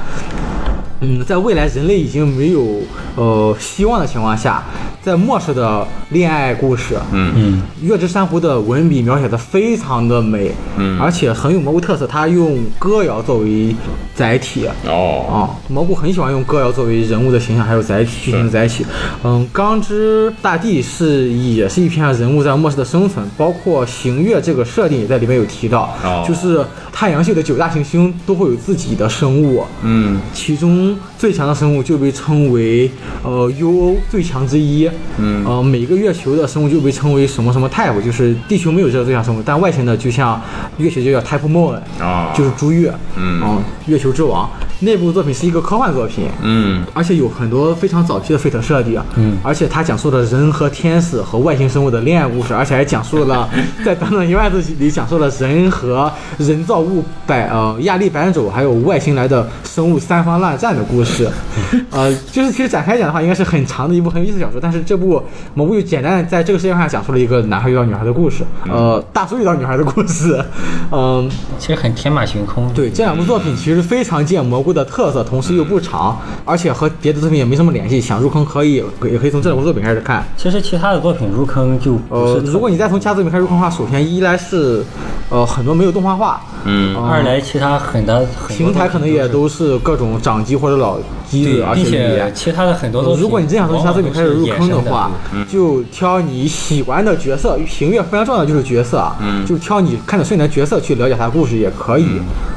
[1.01, 2.81] 嗯，在未来人类已经没有
[3.17, 4.63] 呃希望的情况下，
[5.03, 7.33] 在末世的恋爱故事，嗯。
[7.37, 10.99] 嗯，月之珊瑚的文笔描写的非常的美，嗯。
[11.01, 13.75] 而且很有蘑菇特色，它用歌谣作为
[14.15, 14.67] 载体。
[14.87, 15.27] 哦。
[15.31, 15.37] 啊，
[15.69, 18.85] 蘑菇很喜欢用歌谣作为人物的形象，还有载体剧情的载体。
[19.23, 26.25] 嗯，钢之大地是也是一篇人物在末世的生存，包括行月这个设定也在里面有提到，哦。
[26.27, 30.21] 就是太阳系的九大行星都会有自己的生物，嗯。
[30.33, 30.84] 其中
[31.19, 32.91] 最强的生物就被称为
[33.23, 34.91] 呃 UO 最强之一。
[35.19, 40.41] 嗯呃，每个月球的生物就被称为什么什么 type，就是地球没有这个最强生物，但外星的就像
[40.79, 42.93] 月球就叫 Type Moon，哦就是朱月。
[43.17, 44.49] 嗯月球之王
[44.81, 46.27] 那部作品是一个科幻作品。
[46.43, 53.49] 嗯而且有很多非常早期的 Fate 设定，嗯而且它讲述了人和天使和外星生物的恋爱故事，而且还讲述了
[53.85, 61.29] 在短短一万字里讲述了人和人造物百呃亚历白种还有外星来的生物三方乱战的故事，
[61.91, 65.23] 呃，就是其实展开讲的话，应该是很长的一部很有意思的小说，但是这部
[65.55, 70.43] 蘑菇就简单的在这个世界上讲述了一个男孩遇到女孩的故事，呃，大叔遇到女孩的故事，
[70.91, 72.73] 嗯、其实很天马行空。
[72.75, 78.01] 对，这两部作品其实非常见蘑菇的特色，同时又不长，而且和别的作品也没什么联系。
[78.01, 80.25] 想入坑可以，也可以从这两部作品开始看。
[80.37, 84.85] 其实其他的作品入坑就不呃，如果你再从其他作品开始入坑的话，首先一来是，
[85.31, 90.99] 呃，很多没有动画化，嗯二来其他很多平台可能也都是各种掌机或者老
[91.29, 95.11] 机子，而且且其他的很多东西，如果你真想从其他作品开始入坑的话
[95.47, 97.59] 就挑你喜欢的角色。
[97.69, 102.07] 行月非常重要的就是角色啊，嗯就挑你看得顺眼的角色去了解他的故事也可以。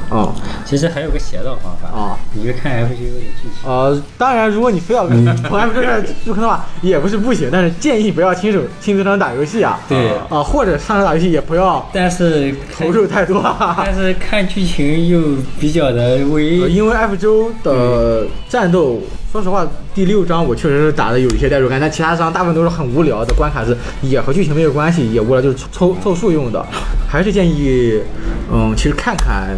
[0.08, 0.32] 啊
[0.64, 3.70] 其实还有个邪道方法啊，你就看 F G O 的剧情。
[3.70, 9.78] 呃，当然，如果你非要嗯从 F 这开始入坑的话，也不是不行，但是建议不要亲手亲自上打游戏啊。
[9.86, 13.82] 对啊、或者上场打游戏也不要但是投入太多、啊。
[13.84, 15.20] 但是看剧情又
[15.60, 17.72] 比较的呃微，因为 F G O 的
[18.48, 19.00] 战斗，
[19.32, 26.64] 说实话，第六章我确实是打的有一些代入感，但其他章大部分都是很无聊的关卡是，也和剧情没有关系，也无聊，就是凑凑数用的。
[27.10, 27.98] 还是建议，
[28.52, 29.56] 嗯，其实看看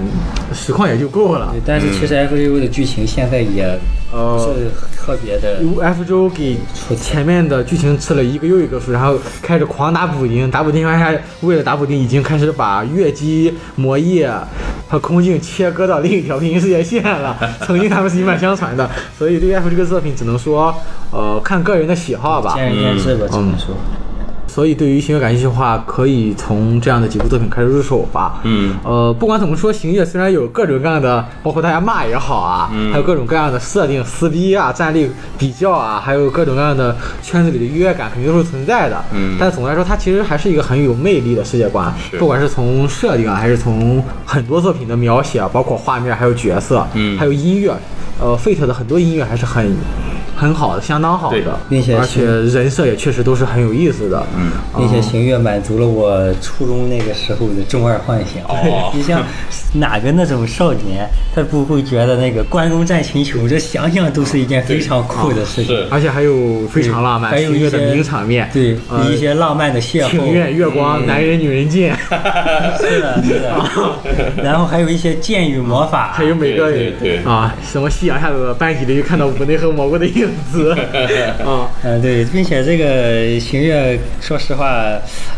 [0.53, 1.53] 实况也就够了。
[1.67, 3.77] 但是其实 F G O 的剧情现在也
[4.11, 5.61] 不呃，是特别的。
[5.81, 6.57] F 周给
[6.97, 14.31] 前面的剧情吃了一个又一个书，然后开始狂打补丁，打补丁，还为了打补丁，已经开始把月姬、魔夜
[14.89, 17.37] 和空镜切割到另一条平行世界线了。
[17.67, 20.75] 曾经他们是一脉相传的，所以对于 F 这个作品，只能说，
[21.13, 22.55] 呃，看个人的喜好吧。
[22.55, 23.77] 见仁见智吧，只能说。
[24.53, 28.41] 所以对于行月感兴趣的话，可以从这样的几部作品开始入手吧。
[28.43, 35.09] 嗯呃，不管怎么说，行月虽然有各种各样的，包括大家骂也好啊，嗯还有各种各样的设定、撕逼啊、战力
[35.39, 39.01] 比较啊，还有各种各样的圈子里的优越感，肯定都是存在的。
[39.15, 47.73] 嗯但总的来说，它其实还是一个很有魅力的世界观，不管是从设定啊，还是从很多作品的描写啊，包括画面，还有角色，嗯还有音乐，
[48.21, 49.77] 呃，Fate 的很多音乐还是很。
[50.41, 51.43] 很好的，相当好对。
[51.43, 54.27] 的，并且而且人设也确实都是很有意思的。
[54.35, 54.53] 嗯。
[54.79, 58.43] 并且行月满足了我初中那个时候的中二幻想。
[58.45, 58.91] 哦。
[58.97, 59.23] 你像
[59.75, 65.77] 哪个那种少年，他不会觉得那个关公战秦琼，这想想都是一件非常酷的事情。
[65.77, 65.87] 是。
[65.91, 70.09] 而且还有非常浪漫、还有一些星月的名场面，对，呃一些浪漫的邂逅。
[70.09, 71.95] 庭院月光，男人女人见，
[72.81, 73.53] 是的，是的。
[74.43, 77.19] 然后还有一些剑与魔法，还有每个对对对。
[77.25, 80.73] 啊，什么夕阳下的班级里就看到五内和蘑菇的影子
[81.45, 81.69] 啊。
[81.83, 84.67] 嗯，对，并且这个行月，说实话，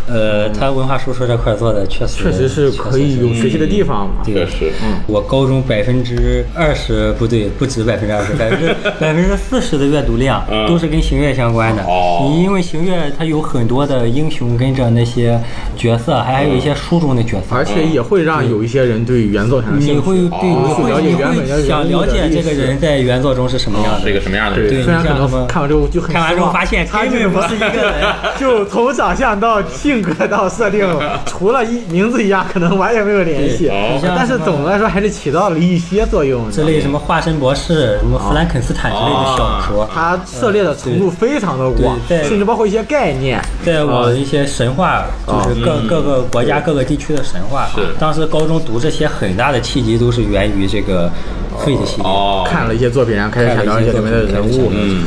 [0.07, 4.23] 呃，他文化输出这块做的确实确实是可以有学习的地方嘛。
[4.25, 4.73] 对确实，
[5.07, 11.83] 我高中百分之二十不对，不止百分之二十，百分之 百分之四十的阅读量嗯都是跟行月相关的。
[11.85, 15.39] 哦你因为行月它有很多的英雄跟着那些
[15.77, 20.01] 角色，还还有一些书中的角色，而且也会让有一些人对原作产生你兴趣。
[20.01, 24.15] 会对你哦会你了解原本会想了解这个人在原作中是什么样的是一。
[24.15, 24.69] 个什么样的人？
[24.69, 27.93] 对对，虽然可能看完之后就很看完之后发现他就不是一个人。
[28.39, 30.87] 就从长相到性格到设定，
[31.25, 33.71] 除了一名字一样，可能完全没有联系。
[34.03, 36.53] 但是总的来说还是起到了一些作用的。
[36.53, 43.41] 之类什么化身博士、什么弗兰肯斯坦之类的小说，它涉猎的程度非常的广，甚至包括一些概念。
[43.65, 47.69] 在我一些神话，就是各嗯各个国家各个地区的神话。
[47.99, 51.11] 当时高中读这些很大的契机都是源于这个
[51.59, 52.05] Fate 系列。
[52.05, 54.71] 哦，看了一些作品，然后开始想了解里面的人物。
[54.73, 55.05] 嗯，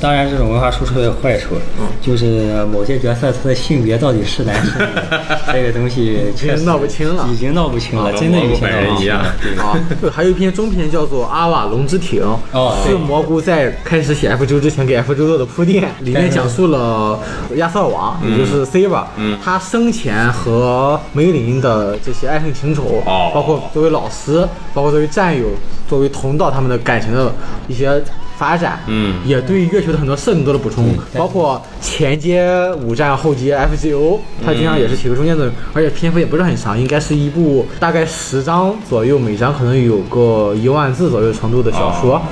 [0.00, 1.56] 当然，这种文化输出的坏处，
[2.00, 4.84] 就是某些角色他的性别到底是男是女，
[5.52, 7.26] 这个东西确实闹不清了。
[7.32, 9.22] 已经闹不清了，啊真的有些人一样
[9.56, 9.96] 闹不清了。
[10.00, 12.22] 对还有一篇中篇叫做《阿瓦龙之艇》，
[12.52, 17.18] 哦是蘑菇在开始写 F 周之前给 F 周做的铺垫，里面讲述了
[17.56, 19.38] 亚瑟王，也就是 Siva，嗯。
[19.42, 23.30] 他生前和梅林的这些爱恨情仇，哦。
[23.34, 25.46] 包括作为老师，包括作为战友，
[25.92, 27.30] 作为同道他们的感情的
[27.68, 28.02] 一些
[28.38, 29.20] 发展，嗯。
[29.26, 30.86] 也对月球的很多设定做了补充，
[31.18, 32.50] 包括前接
[32.82, 42.22] 五战后接 FGO，它经常也是起个中间的，而且篇幅也不是很长，应该是一部大概十章左右，每章可能有个一万字左右程度的小说，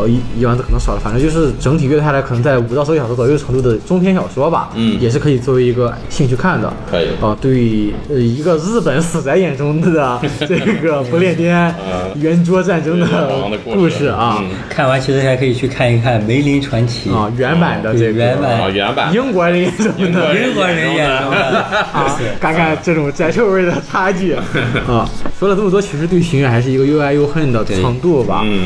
[0.00, 11.74] 呃一一万字可能少了，反正就是整体阅下来可能在五到十个小时左右程度的中篇小说吧，嗯也是可以作为一个兴趣看的，可以啊、对呃一个日本死宅眼中的 这个不列颠
[12.16, 13.06] 圆桌战争的
[13.64, 14.38] 故事啊。
[14.40, 21.58] 嗯 看完其实还可以去看一看《梅林传奇》啊，原版的这个对原版啊，原版英国人眼中的英国人眼中的
[21.92, 25.08] 啊，看看这种宅臭味的差距啊。
[25.38, 28.42] 说了这么多，其实对星月还是一个又爱又恨的程度吧。
[28.44, 28.60] 嗯，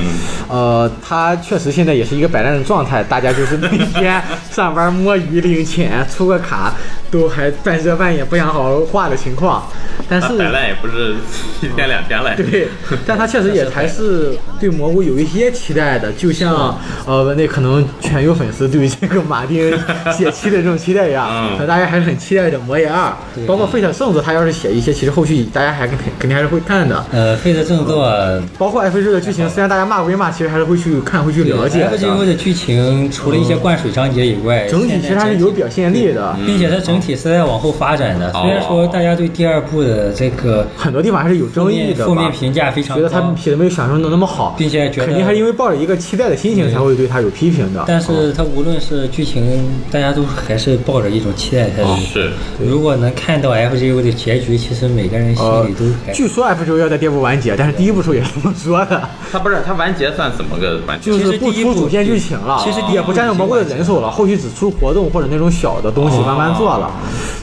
[0.48, 4.20] 呃，他确实现在也是一个摆烂的状态，大家就是每天
[4.50, 6.72] 上班摸鱼领钱，出个卡
[7.10, 9.62] 都还半遮半掩，不想好好画的情况。
[10.08, 11.14] 但是摆烂也不是
[11.62, 12.34] 一天两天了。
[12.36, 12.68] 对，
[13.06, 19.70] 但他确实也还是对蘑菇有一些期待的，就像呃，那可能全有粉丝对这个马丁
[20.12, 23.12] 写期的这种期待一样，嗯那大家还是很期待的魔爷二，
[23.46, 27.04] 包括费特圣子，他要是写一些，其实后续大家还肯肯定还是会看的。
[27.12, 28.12] 呃，费特圣作
[28.58, 31.98] 包括 F 六的剧情，虽然大家骂归骂，其实还是会去看、会去了解的。
[31.98, 38.32] FGO 的剧情除了一些灌水章节以外，整体其实还是有表现力的，并且它整体是在往后发展的。
[38.32, 42.06] 虽然说大家对第二部的这个很多地方还是有争议的吧。
[42.06, 47.84] 负面评价非常觉得他高，写的没有想象中的那么好，并且觉得肯定还是因为抱着一个期待的心情才会对他有批评的。
[47.86, 51.96] 但是它无论是剧情，大家都还是抱着一种期待态度。
[51.96, 56.12] 是，如果能看到 FGO 的结局，其实每个人心呃里都还。
[56.12, 61.10] 据说 F 九要在第二部完结，但是第一部时候也是这么说的，他不是他完结算怎么个完结？
[61.12, 66.90] 就是不出主线剧情了，其实也不占用蘑菇的人手了，后续只出活动或者那种小的东西慢慢做了。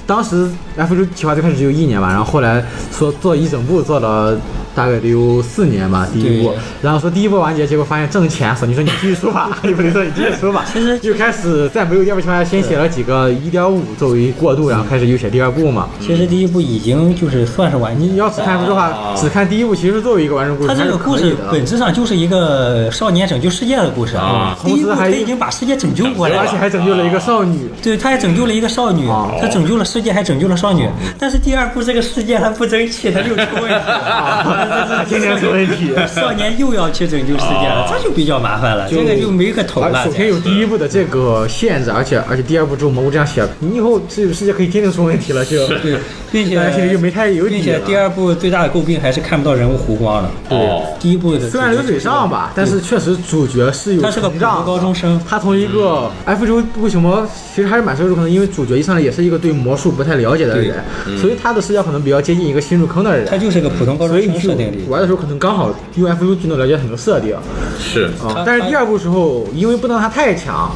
[0.05, 4.37] 当时 F 六企划最开始只有一年吧，然后后来说做一整部做了。
[4.73, 15.89] 大概得有四年吧，第一部，然后说第一部完结，结果发现挣钱，索尼说你继续出吧， 你不能说你继续出吧，其实就开始在没有第二部情况下，先写了几个一点五作为过渡，然后开始又写第二部嘛。
[15.99, 18.15] 其实第一部已经就是算是完结你。
[18.15, 27.69] 要只看的话，只看第一部，其实作为一个完整故事，它这个故事本质上就是一个少年拯救世界的故事啊第一部他已经把世界拯救过来了，而且还拯救了一个少女。
[27.81, 30.87] 对，他还拯救了一个少女，哦他拯救了世界，还拯救了少女。
[31.17, 34.60] 但是第二部这个世界它不争气，他就出问题了。
[35.07, 35.91] 天天出问题。
[36.07, 40.03] 少年又要去拯救世界了，这就比较麻烦了，这个就没个头了。
[40.05, 45.97] 首先有第一部的这个限制，而且而且第二部之后蘑菇这样写，你以后这个世界可以天天出问题了，就对，
[46.31, 50.31] 并且大家心里就没太有底并且第二部最大的诟病还是看不到人物弧光了。
[50.47, 50.57] 对，
[50.99, 54.51] 第一部的虽然流水账吧，但是确实主角是有他是个普通。
[54.61, 60.75] 高中生，他从一个 F 周为什么其实还是蛮受入坑的，因为主角一上来也是一个对魔术不太了解的人，
[61.17, 63.25] 所以他的视角可能比较接近一个新入坑的人。
[63.25, 64.85] 他就是个普通高中所以你去生设定里。
[64.89, 67.35] 玩的时候，可能刚好用 F U 就能了解很多设定
[67.79, 68.43] 是，啊。
[68.45, 70.71] 但是第二部时候，因为不能让他太强，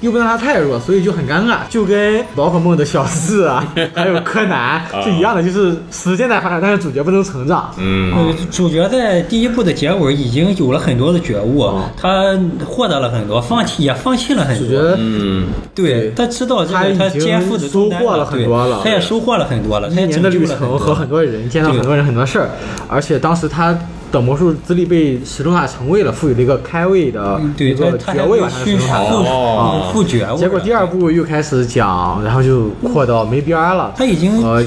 [0.00, 3.64] 又不能让他太弱，所以就很尴尬，就跟宝可梦的小四啊，
[3.94, 7.72] 还有柯南是一样的，就是时间在发展，但是主角不能成长。
[7.78, 11.70] 嗯，呃，主角在第一部的结尾已经有了很多的觉悟，
[12.00, 14.66] 他获得了很多，放弃也放弃了很多。
[14.66, 20.78] 主角嗯，对他知道这个他已经肩负的收获了很多了他也收获了很多了，他也一年的旅拯救了很多。
[20.78, 22.50] 程和很多人见到很多人很多事儿，
[22.88, 23.76] 而且当时他
[24.12, 33.92] 的魔术资历被石头塔成位了，赋予了一个开位的对一个爵位吧，他是去石中塔复哦复觉悟了，结果第二部又开始讲，然后就扩到没边儿了。
[33.96, 34.64] 他已经呃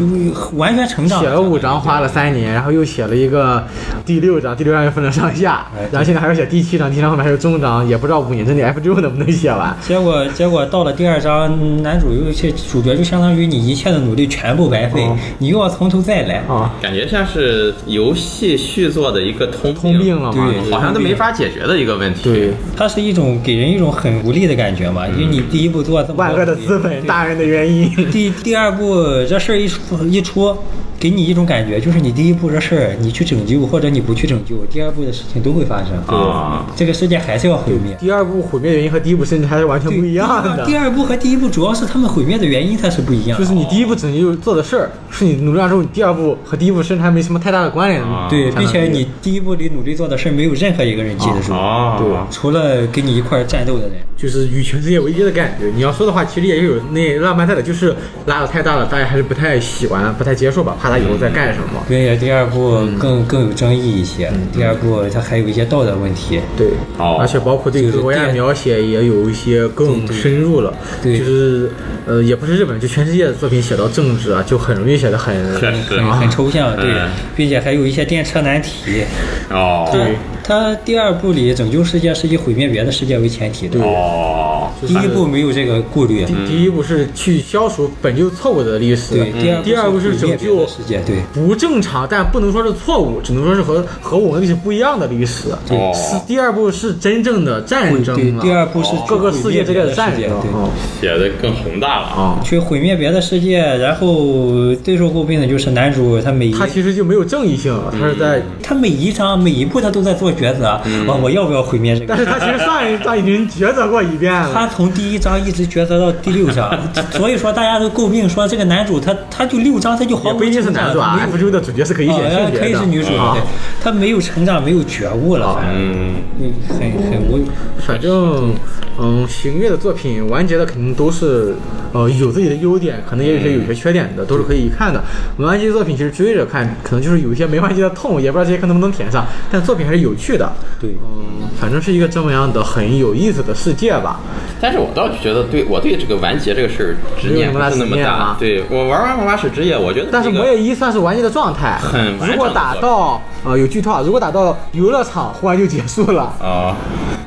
[0.54, 3.64] 完全成长写了五章，花了三年，然后又写了一个
[4.06, 9.76] 第六章，第六章又分了上下然后现在还要写第七章，第七章后面还有终章，也不知道五年之内 FGO 能不能写完。
[9.82, 16.44] 结果结果到了第二章，男主又去主角就相当于你一切的努力全部白费，哦你又要从头再来。
[16.48, 20.52] 啊，感觉像是游戏续作的一个通通病了嘛？
[20.52, 22.24] 对好像都没法解决的一个问题。
[22.24, 27.90] 对，它是一种给人一种很无力的感觉嘛，因为你第一步做这么多万恶的资本，大人的原因。
[28.12, 30.58] 第第二步这事儿一出一出，
[31.00, 35.98] 给你一种感觉，就是你第一步这事儿你去拯救或者你不去拯救，第二步的事情都会发生。
[36.08, 37.96] 啊这个世界还是要毁灭。
[38.00, 40.76] 第二步毁灭原因和第一步甚至还是完全不一样的第。
[40.76, 43.44] 二步和第一步主要是他们毁灭的原因它是不一样的。
[43.44, 48.02] 就是你第一步拯救做的事儿，是你努力之后，你第二步和第一步甚至还没什么太大的关联。
[48.02, 53.94] 啊对，并且你第一步里努力做的事儿，没有任何一个人记得住，哦，除了跟你一块儿战斗的人。
[54.20, 55.68] 就是与全世界为敌的感觉。
[55.74, 57.96] 你要说的话，其实也有那浪漫在的，就是
[58.26, 61.84] 拉的太大了，大家还是不太喜欢、不太接受吧，怕他以后再干什么。
[61.88, 66.40] 并且第二部更、更有争议一些，第二部它还有一些道德问题。
[66.58, 66.68] 对，
[66.98, 70.74] 哦而且包括对就是国家电描写也有一些更深入了。
[71.02, 71.18] 对。
[71.20, 71.72] 就是
[72.08, 79.04] 呃，也不是日本，就全世界的作品写到政治啊，就很容易写的很很很抽象，对嗯，并且还有一些电车难题。
[79.52, 80.16] 哦，对
[80.50, 86.26] 它第二部里拯救世界是以毁灭别的世界为前提的，哦，第一部没有这个顾虑。
[86.26, 91.18] 第第一部是去消除本就错误的历史，对，第二第二部是拯救世界，对。
[91.36, 95.50] 不正常，但不能说是错误，只能说是和和我们历史不一样的历史。
[95.70, 95.94] 哦。
[95.94, 100.28] 是第二部是真正的战争对，啊第二部是各个世界之间的战争。
[100.42, 100.50] 对。
[100.50, 100.68] 啊
[101.00, 102.22] 写的更宏大了啊。
[102.22, 112.08] 啊，去毁灭别的世界，然后最受诟病的就是男主他每一他其实就没有正义性，他是在，他每一章每一步他都在做抉择，我我要不要毁灭这个？
[112.08, 114.68] 但是他其实上一章已经抉择过一遍了他。
[114.68, 116.72] 从第一章一直抉择到第六章，
[117.12, 123.42] 所以说大家都诟病说这个男主他他就六章他就毫无也不一定是男主啊，F 中的主角是可以选啊性别的，可以是女主，啊对，
[123.84, 127.40] 他没有成长，没有觉悟了，嗯，嗯很很无。
[127.86, 128.54] 反正，
[129.00, 131.56] 嗯，行月的作品完结的肯定都是，
[131.92, 135.02] 呃，有自己的优点，可能也有些有些缺点的，都是可以一看的。
[135.38, 140.52] 没完结的作品其实追着看，可能就是有一些没完结的痛，也不知道这些课能不能填上，但作品还是有趣的。
[140.80, 144.20] 对，嗯，反正是一个这么样的很有意思的世界吧。
[144.62, 148.36] 但是我倒是觉得对我对这个完结这个事儿执念不是那么大。
[148.38, 156.24] 对我玩完《魔法使之业》，我觉得但是这个魔夜一算是完结的状态，很完如果打到呃有剧透啊，如果打到游乐场，忽然就结束了。
[156.42, 156.76] 啊，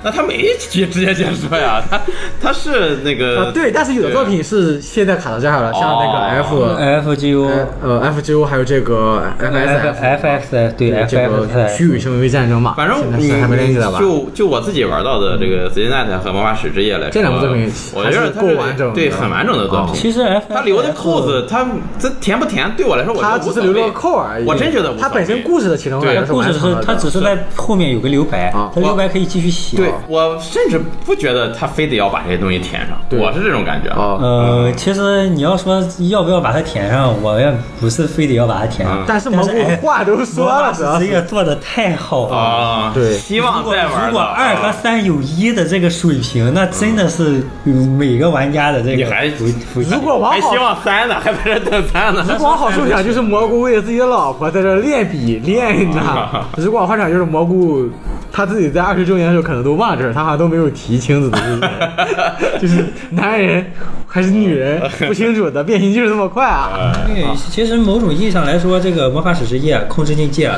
[0.05, 2.00] 那他没直直接结束呀， 他
[2.40, 7.50] 他是那个啊，对，但是有的作品是现在卡到这儿了，像那个 F，、F G O
[7.82, 10.03] 呃 FGO 还有这个 FSF。
[10.03, 13.99] F X 对 F 这个虚与生为战争嘛，反正你还没联系的吧？
[13.99, 19.95] 就就我自己玩到的这个《紫金奈特》和《魔法使之夜》来说，这两部作品我觉得它还是够完整对，很完整的作哦品。
[19.95, 21.66] 其实它留的扣子，它
[21.99, 24.47] 这填不填，对我来说，我觉它得无所谓只是留了个扣而已。
[24.47, 29.76] 我真觉得它本身故事的其中对转合是故事是它只是在后面有个留白啊，它留白可以继续写。
[29.76, 33.90] 对我甚至不觉得他非得要把这些东西填上，我是这种感觉。
[33.90, 39.05] 哦，呃，其实你要说要不要把它填上，我也不是非得要把它填上嗯。
[39.07, 42.32] 但是蘑菇哎话都说了，这个做的太好了。
[42.72, 44.06] 啊，对希望如果再玩。
[44.06, 48.96] 如果二和，三有一的这个水平，那真的是每个玩家的这个。
[48.96, 49.26] 你还
[49.74, 52.24] 如果往好还希望三呢，还在这等三呢。
[52.28, 56.00] 如果往好处想，就是蘑菇为了自己的老婆在这练笔练呢；
[56.56, 57.88] 如果往坏想，就是蘑菇
[58.32, 61.68] 他自己在二十周年的时候可能都忘了这事，他好像都没有提青子的事情，
[62.60, 63.64] 就是男人
[64.12, 66.92] 还是女人 不清楚的，变形就是这么快啊！
[67.06, 70.52] 对，其实某种意义上来说，这个魔法使之界、控制境界、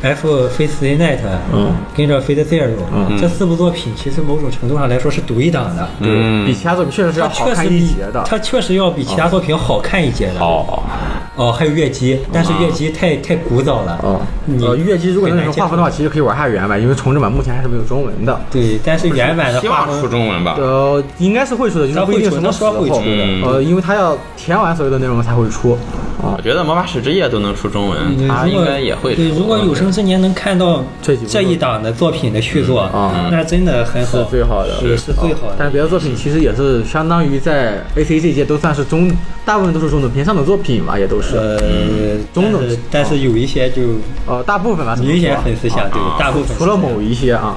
[0.00, 1.18] F Face the Night，
[1.52, 5.88] 嗯，跟着 Fate Zero，嗯这四部作品其实某种程度上来说是独一档的。
[6.00, 8.22] 对比其他作品确实是要好看一截的。
[8.24, 10.40] 它确实要比其他作品好看一截的。
[10.40, 10.80] 哦，
[11.36, 13.98] 哦，还有月姬，但是月姬太太古早了。
[14.02, 18.38] 哦，你呃，月姬如果能很难用画风的话，其实可以玩下原版，因为重制版目前还是没有中文的。
[18.50, 20.56] 对，但是原版的希望画风出中文吧。
[20.58, 25.78] 呃，应该是会出的，就是它会出不一定什么时候会出的嗯呃，因为它要填完所有的内容才会出。
[26.20, 29.22] 啊我觉得《魔法使之夜》都能出中文，嗯如果它应该也会出。
[29.22, 35.54] 对，如果有生之年能看到这这一档的作品的续作，啊那真的很是好，最好的，是是最好的。
[35.56, 39.10] 但是别的作品其实也是相当于在 A C G 界都算是中，
[39.46, 41.36] 大部分都是中等偏上的作品吧，也都是。
[41.36, 43.82] 呃，中等但是有一些就
[44.26, 47.56] 呃，大部分吧，明显粉丝相对，大部分除了某一些啊。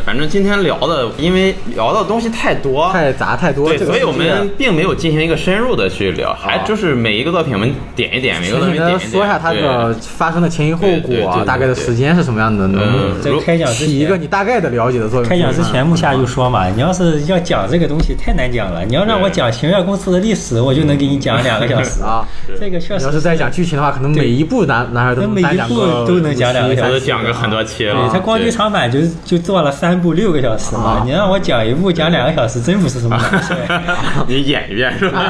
[0.00, 9.00] 反正今天聊的，因为聊的东西太多，太杂太多，对，这个所以我们并没有进行一个深入的去聊，还就是每一个作品我们点一点，每个作品点一点。
[9.10, 15.28] 说一下它的发生的前因后果大概的时间是什么样的，能开讲之起一个，你大概的了解的作品。
[15.28, 22.26] 开讲之前，木下就说嘛，你要是要讲这个东西太难讲了，你要让我讲星月公司的历史，我就能给你讲两个小时啊。
[22.58, 27.94] 这个确实你要是再讲剧情的话，可能每一部男男孩都能每一部都能讲两个小时讲个很多期了。
[27.94, 33.52] 对他光剧场版就就做了三部六个小时嘛啊，你让我讲一部讲两个小时，真不是什么难事。
[34.26, 35.20] 你演一遍是吧？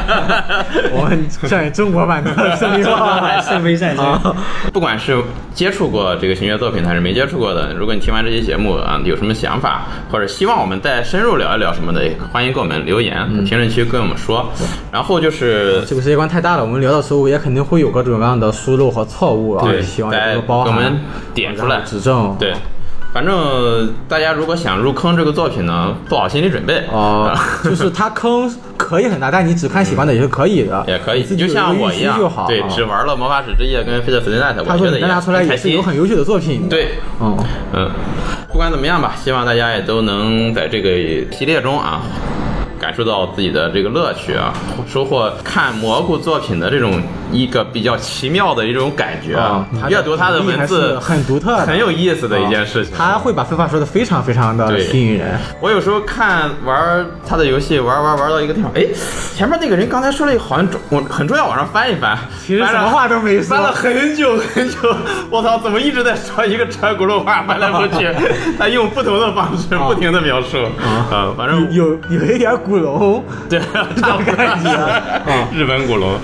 [0.95, 4.37] 我们在中国版的《胜利号圣杯战争，
[4.73, 5.21] 不管是
[5.53, 14.49] 接触过这个行乐作品还是没接触过的，如果你听完这期节目啊，有什么想法，或者希望我们再深入聊一聊什么的，也欢迎给我们留言，评论区跟我们说。
[14.93, 21.01] 然后就是这个世界观太大了，我们聊的时候也肯定会有各种各样的疏漏和错误啊，对希望大家多多包涵给我们，
[21.35, 22.37] 点出来指正。
[22.39, 22.53] 对，
[23.15, 26.83] 反正大家如果想入坑这个作品呢，做好心理准备。
[26.91, 32.67] 哦、 就是它坑可以很大，但你只看喜欢的也是可以的， 也可以，你就像我一样就好。，对，啊。
[32.69, 36.89] 只玩了《魔法使之夜》跟《Fate Stay Night》，他说你我觉得单拿出来也是有很优秀的作品。，对，
[37.21, 37.39] 嗯，
[37.73, 37.89] 嗯，
[38.51, 40.91] 不管怎么样吧，希望大家也都能在这个
[41.33, 42.03] 系列中啊，
[42.79, 44.53] 感受到自己的这个乐趣啊，
[44.87, 47.01] 收获看蘑菇作品的这种
[47.33, 52.95] 一个比较奇妙的一种感觉啊阅读他的文字很独特很有意思的一件事情。
[52.97, 55.39] 他会把废话说的非常非常的吸引人。
[55.61, 58.87] 我有时候看玩他的游戏，玩玩玩到一个地方，哎，
[59.35, 63.57] 前面那个人刚才说了一个好像重，我很重要，往上翻一翻，其实什么话都没说。
[63.57, 64.77] 翻了很久很久，
[65.31, 68.09] 我操，怎么一直在说一个车轱辘话，翻来覆去，
[68.59, 70.59] 他用不同的方式不停的描述，
[71.11, 76.19] 啊，反正有有一点古龙， 对，差不多感觉啊日本古龙，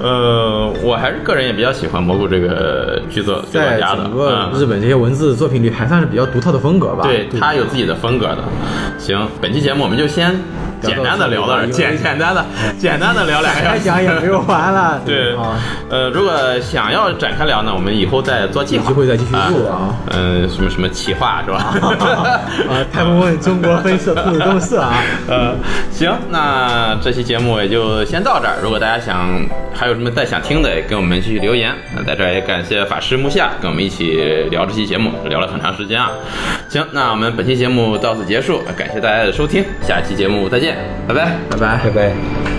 [0.00, 4.60] 呃，我还是个人也比较喜欢蘑菇这个剧作剧作家的，整个嗯。
[4.60, 7.04] 日本这些文字作品里还算是比较独特的风格吧。
[7.04, 8.38] 对他有自己的风格的。
[8.98, 10.34] 行，本期节目我们就先
[10.80, 12.44] 简单的聊到这简简单的
[12.78, 13.84] 简单的聊两个小再时。
[13.84, 15.00] 讲也没有完了。
[15.06, 15.56] 对啊，，
[15.90, 21.58] 呃，如果想要展开聊呢，我们以后再做计划，有机会再继续录啊嗯，什么什么企划是吧？
[22.68, 25.54] 啊，太不问中国分社兔子洞社啊，呃，
[25.90, 28.56] 行，那这期节目也就先到这儿。
[28.62, 29.28] 如果大家想
[29.74, 31.72] 还有什么再想听的，也跟我们继续留言。
[31.94, 36.10] 那在这儿也感谢法师木下跟我们一起聊这期节目，聊了很长时间啊。
[36.68, 40.74] 行，那我们本期节目到此结束，感谢大家的收听，下期节目再见，
[41.06, 41.38] 拜拜。
[41.48, 41.90] 拜拜拜。
[41.90, 42.55] 拜。